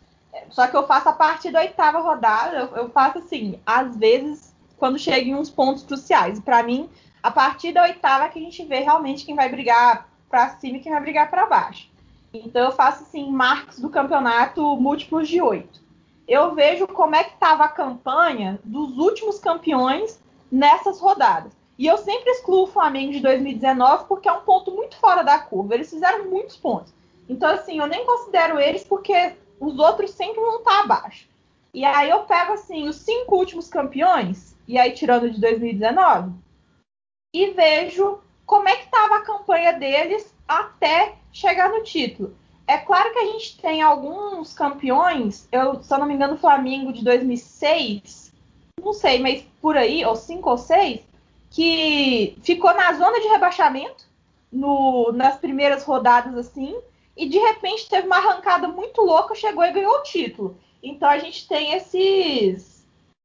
Só 0.50 0.66
que 0.66 0.76
eu 0.76 0.86
faço 0.86 1.08
a 1.08 1.12
partir 1.12 1.50
da 1.50 1.60
oitava 1.60 2.00
rodada. 2.00 2.70
Eu, 2.76 2.90
faço 2.90 3.18
assim, 3.18 3.60
às 3.64 3.96
vezes, 3.96 4.54
quando 4.78 4.98
chega 4.98 5.28
em 5.28 5.34
uns 5.34 5.50
pontos 5.50 5.82
cruciais. 5.82 6.40
Para 6.40 6.62
mim, 6.62 6.88
a 7.22 7.30
partir 7.30 7.72
da 7.72 7.82
oitava 7.82 8.28
que 8.28 8.38
a 8.38 8.42
gente 8.42 8.64
vê 8.64 8.80
realmente 8.80 9.24
quem 9.24 9.34
vai 9.34 9.48
brigar 9.48 10.08
para 10.28 10.50
cima 10.50 10.76
e 10.76 10.80
quem 10.80 10.92
vai 10.92 11.00
brigar 11.00 11.28
para 11.28 11.46
baixo. 11.46 11.90
Então 12.32 12.64
eu 12.64 12.72
faço 12.72 13.02
assim 13.02 13.30
marcos 13.30 13.80
do 13.80 13.90
campeonato 13.90 14.76
múltiplos 14.76 15.28
de 15.28 15.42
oito. 15.42 15.80
Eu 16.28 16.54
vejo 16.54 16.86
como 16.86 17.16
é 17.16 17.24
que 17.24 17.34
estava 17.34 17.64
a 17.64 17.68
campanha 17.68 18.60
dos 18.62 18.96
últimos 18.98 19.40
campeões 19.40 20.22
nessas 20.50 21.00
rodadas. 21.00 21.52
E 21.76 21.86
eu 21.86 21.98
sempre 21.98 22.30
excluo 22.30 22.64
o 22.64 22.66
Flamengo 22.66 23.12
de 23.12 23.20
2019 23.20 24.04
porque 24.06 24.28
é 24.28 24.32
um 24.32 24.42
ponto 24.42 24.70
muito 24.70 24.96
fora 24.98 25.22
da 25.22 25.38
curva. 25.38 25.74
Eles 25.74 25.90
fizeram 25.90 26.30
muitos 26.30 26.56
pontos. 26.56 26.94
Então, 27.28 27.48
assim, 27.50 27.78
eu 27.78 27.86
nem 27.86 28.04
considero 28.04 28.60
eles 28.60 28.84
porque 28.84 29.34
os 29.60 29.78
outros 29.78 30.10
sempre 30.12 30.40
vão 30.40 30.58
estar 30.58 30.80
abaixo. 30.80 31.28
E 31.72 31.84
aí 31.84 32.10
eu 32.10 32.20
pego, 32.20 32.54
assim, 32.54 32.88
os 32.88 32.96
cinco 32.96 33.36
últimos 33.36 33.68
campeões, 33.68 34.56
e 34.66 34.78
aí 34.78 34.92
tirando 34.92 35.30
de 35.30 35.40
2019, 35.40 36.32
e 37.32 37.50
vejo 37.50 38.18
como 38.44 38.68
é 38.68 38.74
que 38.74 38.84
estava 38.86 39.18
a 39.18 39.22
campanha 39.22 39.72
deles 39.74 40.34
até 40.48 41.14
chegar 41.30 41.70
no 41.70 41.84
título. 41.84 42.34
É 42.66 42.78
claro 42.78 43.12
que 43.12 43.18
a 43.18 43.26
gente 43.26 43.60
tem 43.60 43.82
alguns 43.82 44.52
campeões, 44.52 45.46
eu, 45.52 45.82
se 45.82 45.92
eu 45.92 45.98
não 45.98 46.06
me 46.06 46.14
engano, 46.14 46.34
o 46.34 46.38
Flamengo 46.38 46.92
de 46.92 47.04
2006, 47.04 48.32
não 48.82 48.92
sei, 48.92 49.20
mas 49.20 49.44
por 49.60 49.76
aí, 49.76 50.04
ou 50.04 50.16
5 50.16 50.50
ou 50.50 50.58
6, 50.58 51.00
que 51.50 52.36
ficou 52.42 52.72
na 52.74 52.92
zona 52.94 53.20
de 53.20 53.28
rebaixamento 53.28 54.04
no, 54.50 55.12
nas 55.12 55.36
primeiras 55.36 55.84
rodadas 55.84 56.34
assim, 56.36 56.76
e 57.20 57.28
de 57.28 57.38
repente 57.38 57.86
teve 57.86 58.06
uma 58.06 58.16
arrancada 58.16 58.66
muito 58.66 59.02
louca, 59.02 59.34
chegou 59.34 59.62
e 59.62 59.72
ganhou 59.72 59.92
o 59.92 60.02
título. 60.02 60.56
Então 60.82 61.06
a 61.06 61.18
gente 61.18 61.46
tem 61.46 61.74
esses 61.74 62.80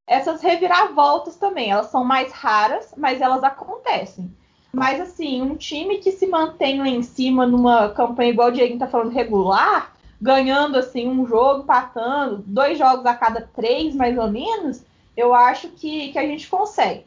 essas 0.05 0.41
reviravoltas 0.41 1.37
também, 1.37 1.71
elas 1.71 1.87
são 1.87 2.03
mais 2.03 2.31
raras, 2.31 2.93
mas 2.95 3.21
elas 3.21 3.43
acontecem. 3.43 4.29
Mas 4.71 4.99
assim, 4.99 5.41
um 5.41 5.55
time 5.55 5.97
que 5.99 6.11
se 6.11 6.27
mantém 6.27 6.79
lá 6.79 6.89
em 6.89 7.01
cima 7.01 7.47
numa 7.47 7.89
campanha 7.89 8.29
igual 8.31 8.49
o 8.49 8.51
Diego 8.51 8.77
tá 8.77 8.85
falando 8.85 9.13
regular, 9.13 9.93
ganhando 10.21 10.77
assim 10.77 11.07
um 11.07 11.25
jogo, 11.25 11.63
empatando, 11.63 12.43
dois 12.45 12.77
jogos 12.77 13.05
a 13.05 13.15
cada 13.15 13.49
três, 13.55 13.95
mais 13.95 14.17
ou 14.17 14.29
menos, 14.29 14.83
eu 15.15 15.33
acho 15.33 15.69
que, 15.69 16.11
que 16.11 16.19
a 16.19 16.27
gente 16.27 16.49
consegue. 16.49 17.05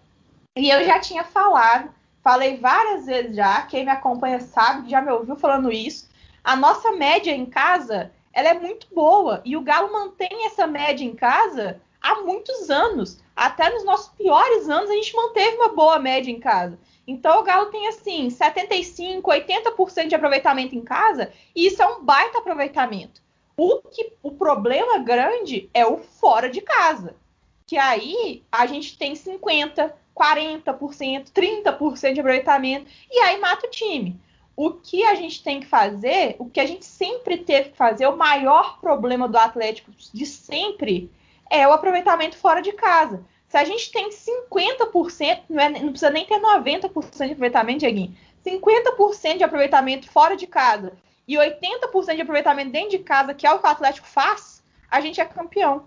E 0.57 0.71
eu 0.71 0.85
já 0.85 0.99
tinha 0.99 1.23
falado, 1.23 1.91
falei 2.25 2.57
várias 2.57 3.05
vezes 3.05 3.37
já, 3.37 3.63
quem 3.63 3.85
me 3.85 3.91
acompanha 3.91 4.41
sabe, 4.41 4.91
já 4.91 5.03
me 5.03 5.13
ouviu 5.13 5.37
falando 5.37 5.71
isso. 5.71 6.08
A 6.49 6.57
nossa 6.57 6.93
média 6.93 7.31
em 7.31 7.45
casa, 7.45 8.11
ela 8.33 8.49
é 8.49 8.55
muito 8.55 8.87
boa 8.95 9.43
e 9.45 9.55
o 9.55 9.61
Galo 9.61 9.93
mantém 9.93 10.47
essa 10.47 10.67
média 10.67 11.05
em 11.05 11.15
casa 11.15 11.79
há 12.01 12.23
muitos 12.23 12.71
anos. 12.71 13.23
Até 13.37 13.69
nos 13.69 13.85
nossos 13.85 14.09
piores 14.15 14.67
anos 14.67 14.89
a 14.89 14.95
gente 14.95 15.15
manteve 15.15 15.57
uma 15.57 15.69
boa 15.69 15.99
média 15.99 16.31
em 16.31 16.41
casa. 16.41 16.79
Então 17.07 17.39
o 17.39 17.43
Galo 17.43 17.67
tem 17.67 17.87
assim 17.89 18.31
75, 18.31 19.31
80% 19.31 20.07
de 20.07 20.15
aproveitamento 20.15 20.75
em 20.75 20.81
casa, 20.81 21.31
e 21.55 21.67
isso 21.67 21.83
é 21.83 21.87
um 21.87 22.03
baita 22.03 22.39
aproveitamento. 22.39 23.21
O 23.55 23.83
que 23.83 24.15
o 24.23 24.31
problema 24.31 24.97
grande 25.01 25.69
é 25.75 25.85
o 25.85 25.99
fora 25.99 26.49
de 26.49 26.63
casa. 26.63 27.15
Que 27.67 27.77
aí 27.77 28.43
a 28.51 28.65
gente 28.65 28.97
tem 28.97 29.15
50, 29.15 29.95
40%, 30.17 31.31
30% 31.31 32.15
de 32.15 32.21
aproveitamento 32.21 32.91
e 33.11 33.19
aí 33.21 33.39
mata 33.39 33.67
o 33.67 33.71
time. 33.71 34.19
O 34.61 34.73
que 34.73 35.05
a 35.05 35.15
gente 35.15 35.41
tem 35.41 35.61
que 35.61 35.67
fazer, 35.67 36.35
o 36.37 36.51
que 36.51 36.59
a 36.59 36.67
gente 36.67 36.85
sempre 36.85 37.39
teve 37.39 37.69
que 37.69 37.77
fazer, 37.77 38.09
o 38.09 38.17
maior 38.17 38.81
problema 38.81 39.29
do 39.29 39.39
Atlético 39.39 39.93
de 40.13 40.27
sempre 40.27 41.13
é 41.49 41.69
o 41.69 41.73
aproveitamento 41.73 42.37
fora 42.37 42.61
de 42.61 42.73
casa. 42.73 43.25
Se 43.47 43.57
a 43.57 43.63
gente 43.63 43.93
tem 43.93 44.11
50%, 44.11 45.43
não, 45.49 45.63
é, 45.63 45.69
não 45.69 45.91
precisa 45.91 46.11
nem 46.11 46.27
ter 46.27 46.41
90% 46.41 47.27
de 47.27 47.33
aproveitamento, 47.35 47.79
Dieguinho, 47.79 48.17
50% 48.45 49.37
de 49.37 49.45
aproveitamento 49.45 50.11
fora 50.11 50.37
de 50.37 50.49
casa 50.49 50.95
e 51.29 51.37
80% 51.37 52.17
de 52.17 52.23
aproveitamento 52.23 52.73
dentro 52.73 52.91
de 52.91 52.99
casa, 52.99 53.35
que 53.35 53.47
é 53.47 53.53
o 53.53 53.61
que 53.61 53.67
o 53.67 53.71
Atlético 53.71 54.09
faz, 54.09 54.61
a 54.91 55.01
gente 55.01 55.21
é 55.21 55.25
campeão. 55.25 55.85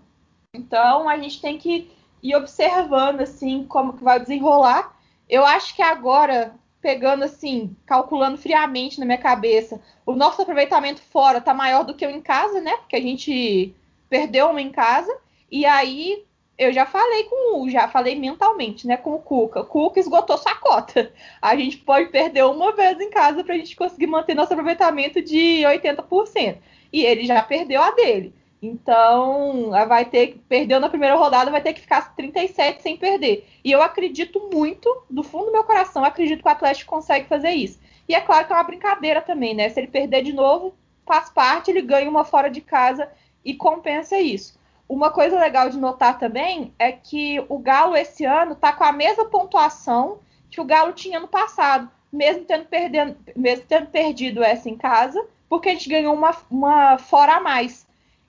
Então 0.54 1.10
a 1.10 1.18
gente 1.18 1.42
tem 1.42 1.58
que 1.58 1.92
ir 2.22 2.34
observando 2.36 3.20
assim 3.20 3.64
como 3.64 3.92
que 3.92 4.02
vai 4.02 4.18
desenrolar. 4.18 4.96
Eu 5.28 5.44
acho 5.44 5.76
que 5.76 5.82
agora, 5.82 6.54
pegando 6.82 7.22
assim, 7.22 7.74
calculando 7.86 8.36
friamente 8.36 8.98
na 8.98 9.06
minha 9.06 9.16
cabeça, 9.16 9.80
o 10.04 10.14
nosso 10.14 10.42
aproveitamento 10.42 11.00
fora 11.00 11.38
está 11.38 11.54
maior 11.54 11.84
do 11.84 11.94
que 11.94 12.04
o 12.04 12.10
em 12.10 12.20
casa, 12.20 12.60
né? 12.60 12.76
Porque 12.78 12.96
a 12.96 13.00
gente 13.00 13.74
perdeu 14.10 14.50
uma 14.50 14.60
em 14.60 14.70
casa, 14.70 15.16
e 15.50 15.64
aí 15.64 16.24
eu 16.58 16.72
já 16.72 16.84
falei 16.84 17.24
com 17.24 17.62
o, 17.62 17.70
já 17.70 17.88
falei 17.88 18.14
mentalmente, 18.14 18.86
né, 18.86 18.96
com 18.96 19.14
o 19.14 19.18
Cuca. 19.18 19.60
O 19.60 19.66
Cuca 19.66 20.00
esgotou 20.00 20.36
sua 20.36 20.54
cota. 20.56 21.12
A 21.40 21.56
gente 21.56 21.78
pode 21.78 22.10
perder 22.10 22.44
uma 22.44 22.72
vez 22.72 23.00
em 23.00 23.10
casa 23.10 23.42
para 23.42 23.54
a 23.54 23.58
gente 23.58 23.74
conseguir 23.74 24.06
manter 24.06 24.34
nosso 24.34 24.52
aproveitamento 24.52 25.22
de 25.22 25.62
80%. 25.62 26.58
E 26.92 27.04
ele 27.04 27.24
já 27.24 27.42
perdeu 27.42 27.80
a 27.80 27.90
dele. 27.92 28.34
Então, 28.62 29.70
vai 29.88 30.04
ter 30.04 30.40
perdeu 30.48 30.78
na 30.78 30.88
primeira 30.88 31.16
rodada, 31.16 31.50
vai 31.50 31.60
ter 31.60 31.72
que 31.72 31.80
ficar 31.80 32.14
37 32.14 32.80
sem 32.80 32.96
perder. 32.96 33.44
E 33.64 33.72
eu 33.72 33.82
acredito 33.82 34.48
muito, 34.52 35.02
do 35.10 35.24
fundo 35.24 35.46
do 35.46 35.52
meu 35.52 35.64
coração, 35.64 36.04
acredito 36.04 36.42
que 36.42 36.48
o 36.48 36.52
Atlético 36.52 36.94
consegue 36.94 37.26
fazer 37.26 37.50
isso. 37.50 37.80
E 38.08 38.14
é 38.14 38.20
claro 38.20 38.46
que 38.46 38.52
é 38.52 38.56
uma 38.56 38.62
brincadeira 38.62 39.20
também, 39.20 39.52
né? 39.52 39.68
Se 39.68 39.80
ele 39.80 39.88
perder 39.88 40.22
de 40.22 40.32
novo, 40.32 40.74
faz 41.04 41.28
parte, 41.28 41.72
ele 41.72 41.82
ganha 41.82 42.08
uma 42.08 42.24
fora 42.24 42.48
de 42.48 42.60
casa 42.60 43.10
e 43.44 43.52
compensa 43.52 44.20
isso. 44.20 44.56
Uma 44.88 45.10
coisa 45.10 45.40
legal 45.40 45.68
de 45.68 45.78
notar 45.78 46.18
também 46.18 46.72
é 46.78 46.92
que 46.92 47.44
o 47.48 47.58
Galo 47.58 47.96
esse 47.96 48.24
ano 48.24 48.52
está 48.52 48.72
com 48.72 48.84
a 48.84 48.92
mesma 48.92 49.24
pontuação 49.24 50.20
que 50.50 50.60
o 50.60 50.64
Galo 50.64 50.92
tinha 50.92 51.18
no 51.18 51.26
passado, 51.26 51.90
mesmo 52.12 52.44
tendo, 52.44 52.66
perdendo, 52.66 53.16
mesmo 53.34 53.64
tendo 53.66 53.86
perdido 53.86 54.44
essa 54.44 54.68
em 54.68 54.76
casa, 54.76 55.24
porque 55.48 55.70
a 55.70 55.72
gente 55.72 55.88
ganhou 55.88 56.14
uma, 56.14 56.36
uma 56.50 56.98
fora 56.98 57.36
a 57.36 57.40
mais. 57.40 57.86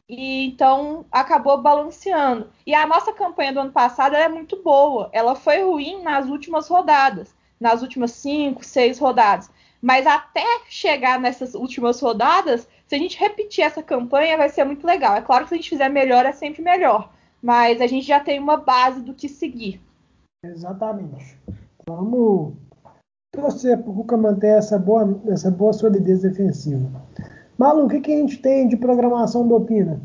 E 0.10 0.48
então 0.48 1.06
acabou 1.12 1.62
balanceando. 1.62 2.50
E 2.66 2.74
a 2.74 2.86
nossa 2.86 3.14
campanha 3.14 3.54
do 3.54 3.60
ano 3.62 3.72
passado 3.72 4.16
é 4.16 4.28
muito 4.28 4.62
boa. 4.62 5.10
Ela 5.14 5.36
foi 5.36 5.64
ruim 5.64 6.02
nas 6.02 6.28
últimas 6.28 6.68
rodadas, 6.68 7.34
nas 7.60 7.82
últimas 7.82 8.12
cinco, 8.12 8.64
seis 8.64 9.00
rodadas. 9.00 9.50
Mas 9.82 10.08
até 10.08 10.46
chegar 10.70 11.20
nessas 11.20 11.56
últimas 11.56 12.00
rodadas, 12.00 12.68
se 12.88 12.96
a 12.96 12.98
gente 12.98 13.20
repetir 13.20 13.64
essa 13.64 13.84
campanha, 13.84 14.38
vai 14.38 14.50
ser 14.50 14.64
muito 14.64 14.86
legal. 14.86 15.16
É 15.16 15.22
claro 15.22 15.44
que 15.44 15.50
se 15.50 15.56
a 15.56 15.58
gente 15.58 15.70
fizer 15.70 15.90
melhor, 15.90 16.26
é 16.26 16.32
sempre 16.32 16.62
melhor. 16.62 17.12
Mas 17.42 17.82
a 17.82 17.88
gente 17.88 18.08
já 18.08 18.20
tem 18.20 18.40
uma 18.40 18.58
base 18.58 19.02
do 19.02 19.14
que 19.14 19.28
seguir. 19.28 19.82
Exatamente. 20.46 21.38
Vamos 21.88 22.54
torcer 23.34 23.82
para 23.82 23.92
o 23.92 23.96
Cuca 23.96 24.16
manter 24.16 24.58
essa 24.58 24.78
boa, 24.78 25.22
essa 25.28 25.50
boa 25.52 25.74
solidez 25.74 26.22
defensiva. 26.22 26.90
Malu, 27.64 27.86
o 27.86 27.90
que, 27.90 28.02
que 28.02 28.12
a 28.12 28.18
gente 28.18 28.40
tem 28.40 28.68
de 28.68 28.76
programação 28.76 29.48
do 29.48 29.56
Opina? 29.56 30.02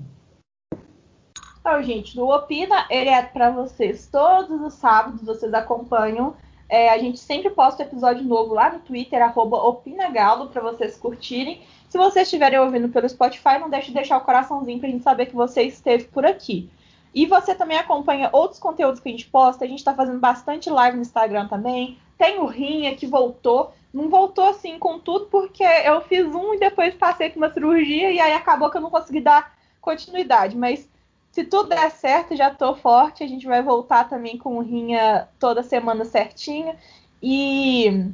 Então, 1.58 1.82
gente, 1.82 2.14
do 2.14 2.28
Opina, 2.28 2.86
ele 2.88 3.10
é 3.10 3.20
para 3.20 3.50
vocês 3.50 4.06
todos 4.06 4.60
os 4.62 4.74
sábados, 4.74 5.24
vocês 5.24 5.52
acompanham 5.52 6.36
é, 6.68 6.90
a 6.90 6.98
gente 6.98 7.18
sempre 7.18 7.50
posta 7.50 7.82
episódio 7.82 8.22
novo 8.22 8.54
lá 8.54 8.72
no 8.72 8.78
Twitter, 8.78 9.20
OpinaGalo, 9.36 10.50
para 10.50 10.62
vocês 10.62 10.96
curtirem. 10.96 11.62
Se 11.88 11.98
vocês 11.98 12.28
estiverem 12.28 12.60
ouvindo 12.60 12.90
pelo 12.90 13.08
Spotify, 13.08 13.58
não 13.58 13.70
deixe 13.70 13.88
de 13.88 13.94
deixar 13.94 14.18
o 14.18 14.24
coraçãozinho 14.24 14.78
para 14.78 14.88
a 14.88 14.92
gente 14.92 15.02
saber 15.02 15.26
que 15.26 15.34
você 15.34 15.62
esteve 15.62 16.04
por 16.04 16.24
aqui. 16.24 16.70
E 17.14 17.26
você 17.26 17.54
também 17.54 17.78
acompanha 17.78 18.30
outros 18.32 18.60
conteúdos 18.60 19.00
que 19.00 19.08
a 19.08 19.12
gente 19.12 19.26
posta. 19.26 19.64
A 19.64 19.68
gente 19.68 19.78
está 19.78 19.94
fazendo 19.94 20.18
bastante 20.18 20.68
live 20.70 20.96
no 20.96 21.02
Instagram 21.02 21.48
também. 21.48 21.98
Tem 22.16 22.38
o 22.38 22.46
Rinha 22.46 22.94
que 22.94 23.06
voltou. 23.06 23.72
Não 23.92 24.08
voltou 24.08 24.44
assim 24.44 24.78
com 24.78 24.98
tudo, 24.98 25.26
porque 25.26 25.62
eu 25.62 26.00
fiz 26.02 26.26
um 26.26 26.54
e 26.54 26.58
depois 26.58 26.94
passei 26.94 27.30
por 27.30 27.38
uma 27.38 27.52
cirurgia 27.52 28.10
e 28.10 28.20
aí 28.20 28.32
acabou 28.32 28.70
que 28.70 28.76
eu 28.76 28.82
não 28.82 28.90
consegui 28.90 29.20
dar 29.20 29.56
continuidade. 29.80 30.56
Mas 30.56 30.88
se 31.32 31.44
tudo 31.44 31.70
der 31.70 31.90
certo, 31.90 32.36
já 32.36 32.50
tô 32.50 32.74
forte. 32.74 33.24
A 33.24 33.26
gente 33.26 33.46
vai 33.46 33.62
voltar 33.62 34.08
também 34.08 34.36
com 34.36 34.56
o 34.56 34.62
Rinha 34.62 35.28
toda 35.38 35.62
semana 35.62 36.04
certinho. 36.04 36.74
E 37.22 38.12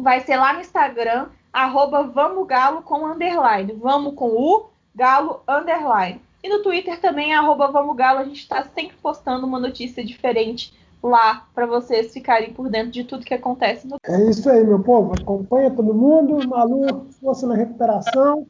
vai 0.00 0.20
ser 0.20 0.36
lá 0.36 0.52
no 0.52 0.60
Instagram, 0.60 1.28
arroba 1.52 2.02
Vamos 2.02 2.46
Galo 2.46 2.82
com 2.82 3.06
underline. 3.06 3.72
Vamos 3.72 4.14
com 4.14 4.28
o 4.28 4.68
Galo 4.94 5.42
underline. 5.48 6.20
E 6.46 6.48
no 6.48 6.62
Twitter 6.62 7.00
também, 7.00 7.34
arroba 7.34 7.72
Vamos 7.72 7.96
Galo. 7.96 8.20
A 8.20 8.24
gente 8.24 8.38
está 8.38 8.62
sempre 8.62 8.96
postando 9.02 9.44
uma 9.44 9.58
notícia 9.58 10.04
diferente 10.04 10.72
lá 11.02 11.44
para 11.52 11.66
vocês 11.66 12.12
ficarem 12.12 12.52
por 12.52 12.70
dentro 12.70 12.92
de 12.92 13.02
tudo 13.02 13.24
que 13.24 13.34
acontece 13.34 13.84
no. 13.88 13.96
É 14.06 14.30
isso 14.30 14.48
aí, 14.48 14.64
meu 14.64 14.78
povo. 14.78 15.12
Acompanha 15.20 15.72
todo 15.72 15.92
mundo. 15.92 16.48
Malu, 16.48 17.08
força 17.20 17.48
na 17.48 17.56
recuperação. 17.56 18.46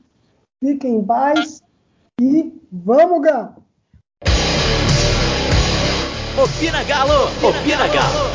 Fiquem 0.63 0.97
em 0.97 1.05
paz. 1.05 1.63
E 2.21 2.53
vamos, 2.71 3.23
Galo! 3.23 3.65
Opina 6.39 6.85
Galo! 6.85 7.25
Opina 7.49 7.89
Galo! 7.89 8.26